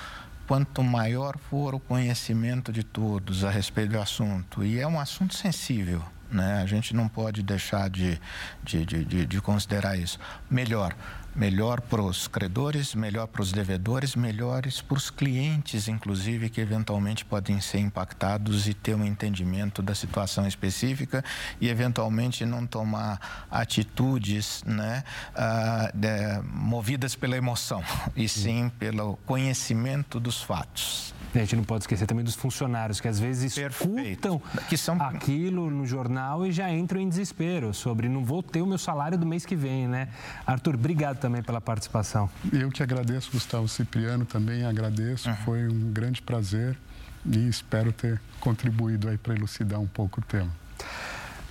quanto 0.53 0.85
maior 0.85 1.39
for 1.39 1.75
o 1.75 1.81
conhecimento 1.81 2.71
de 2.71 2.83
todos 2.83 3.43
a 3.43 3.49
respeito 3.49 3.93
do 3.93 3.99
assunto, 3.99 4.63
e 4.63 4.79
é 4.79 4.87
um 4.87 5.01
assunto 5.01 5.35
sensível, 5.35 6.03
né? 6.31 6.61
a 6.63 6.67
gente 6.67 6.95
não 6.95 7.09
pode 7.09 7.43
deixar 7.43 7.89
de, 7.89 8.21
de, 8.63 8.85
de, 8.85 9.25
de 9.25 9.41
considerar 9.41 9.97
isso, 9.97 10.19
melhor 10.51 10.95
melhor 11.35 11.81
para 11.81 12.03
os 12.03 12.29
credores, 12.29 12.95
melhor 12.95 13.27
para 13.27 13.43
os 13.43 13.53
devedores, 13.53 14.15
melhores 14.15 14.81
para 14.81 14.97
os 14.97 15.11
clientes, 15.11 15.89
inclusive, 15.89 16.51
que 16.51 16.61
eventualmente 16.61 17.25
podem 17.25 17.61
ser 17.61 17.79
impactados 17.79 18.69
e 18.69 18.75
ter 18.75 18.95
um 18.95 19.05
entendimento 19.05 19.83
da 19.83 19.95
situação 19.95 20.47
específica 20.47 21.25
e, 21.61 21.69
eventualmente, 21.69 22.45
não 22.45 22.67
tomar 22.67 23.47
atitudes 23.51 24.63
né, 24.67 25.05
uh, 25.31 25.97
de, 25.97 26.43
movidas 26.49 27.15
pela 27.15 27.37
emoção, 27.37 27.83
e 28.15 28.29
sim 28.29 28.71
pelo 28.79 29.17
conhecimento 29.27 30.21
dos 30.21 30.43
fatos. 30.43 31.15
A 31.39 31.39
gente 31.45 31.57
não 31.57 31.65
pode 31.65 31.85
esquecer 31.85 32.07
também 32.07 32.25
dos 32.25 32.35
funcionários 32.35 33.01
que 33.01 33.09
às 33.09 33.19
vezes 33.19 33.57
escutam 33.57 34.41
que 34.69 34.77
são... 34.77 35.01
aquilo 35.01 35.71
no 35.71 35.87
jornal 35.87 36.47
e 36.47 36.53
já 36.53 36.71
entram 36.71 37.01
em 37.01 37.09
desespero 37.09 37.73
sobre 37.73 38.09
não 38.09 38.25
vou 38.25 38.43
ter 38.43 38.61
o 38.63 38.67
meu 38.67 38.79
salário 38.79 39.17
do 39.17 39.27
mês 39.27 39.47
que 39.47 39.57
vem, 39.57 39.89
né? 39.89 40.09
Arthur, 40.47 40.75
obrigado 40.75 41.19
também 41.19 41.43
pela 41.43 41.61
participação. 41.61 42.29
Eu 42.53 42.71
que 42.71 42.83
agradeço, 42.83 43.31
Gustavo 43.33 43.69
Cipriano, 43.69 44.25
também 44.25 44.65
agradeço. 44.65 45.29
Uhum. 45.29 45.37
Foi 45.37 45.69
um 45.69 45.93
grande 45.93 46.21
prazer 46.23 46.77
e 47.25 47.49
espero 47.49 47.93
ter 47.93 48.21
contribuído 48.41 49.09
aí 49.09 49.17
para 49.17 49.35
elucidar 49.35 49.81
um 49.81 49.87
pouco 49.87 50.21
o 50.21 50.25
tema. 50.25 50.51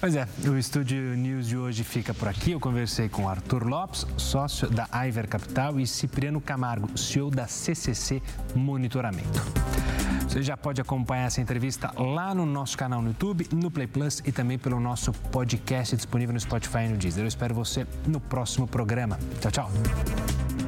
Pois 0.02 0.16
é, 0.16 0.28
o 0.48 0.58
Estúdio 0.58 1.16
News 1.16 1.48
de 1.48 1.56
hoje 1.56 1.84
fica 1.84 2.12
por 2.12 2.28
aqui. 2.28 2.54
Eu 2.54 2.60
conversei 2.60 3.08
com 3.08 3.30
Arthur 3.30 3.68
Lopes, 3.68 4.08
sócio 4.18 4.68
da 4.68 4.88
Iver 5.06 5.28
Capital, 5.28 5.80
e 5.80 5.86
Cipriano 5.86 6.42
Camargo, 6.42 6.98
CEO 6.98 7.30
da 7.30 7.46
CCC 7.46 8.20
Monitoramento. 8.56 9.40
Você 10.28 10.42
já 10.42 10.58
pode 10.58 10.82
acompanhar 10.82 11.28
essa 11.28 11.40
entrevista 11.40 11.92
lá 11.96 12.34
no 12.34 12.48
nosso 12.48 12.76
canal 12.76 13.00
no 13.00 13.10
YouTube, 13.10 13.48
no 13.54 13.70
Play 13.70 13.86
Plus 13.86 14.24
e 14.26 14.32
também 14.32 14.58
pelo 14.58 14.80
nosso 14.80 15.14
podcast 15.14 15.96
disponível 15.96 16.34
no 16.34 16.40
Spotify 16.40 16.86
e 16.86 16.90
no 16.90 16.98
Deezer. 16.98 17.24
Eu 17.24 17.28
espero 17.28 17.54
você 17.54 17.86
no 18.08 18.20
próximo 18.20 18.66
programa. 18.66 19.20
Tchau, 19.40 19.52
tchau. 19.52 20.61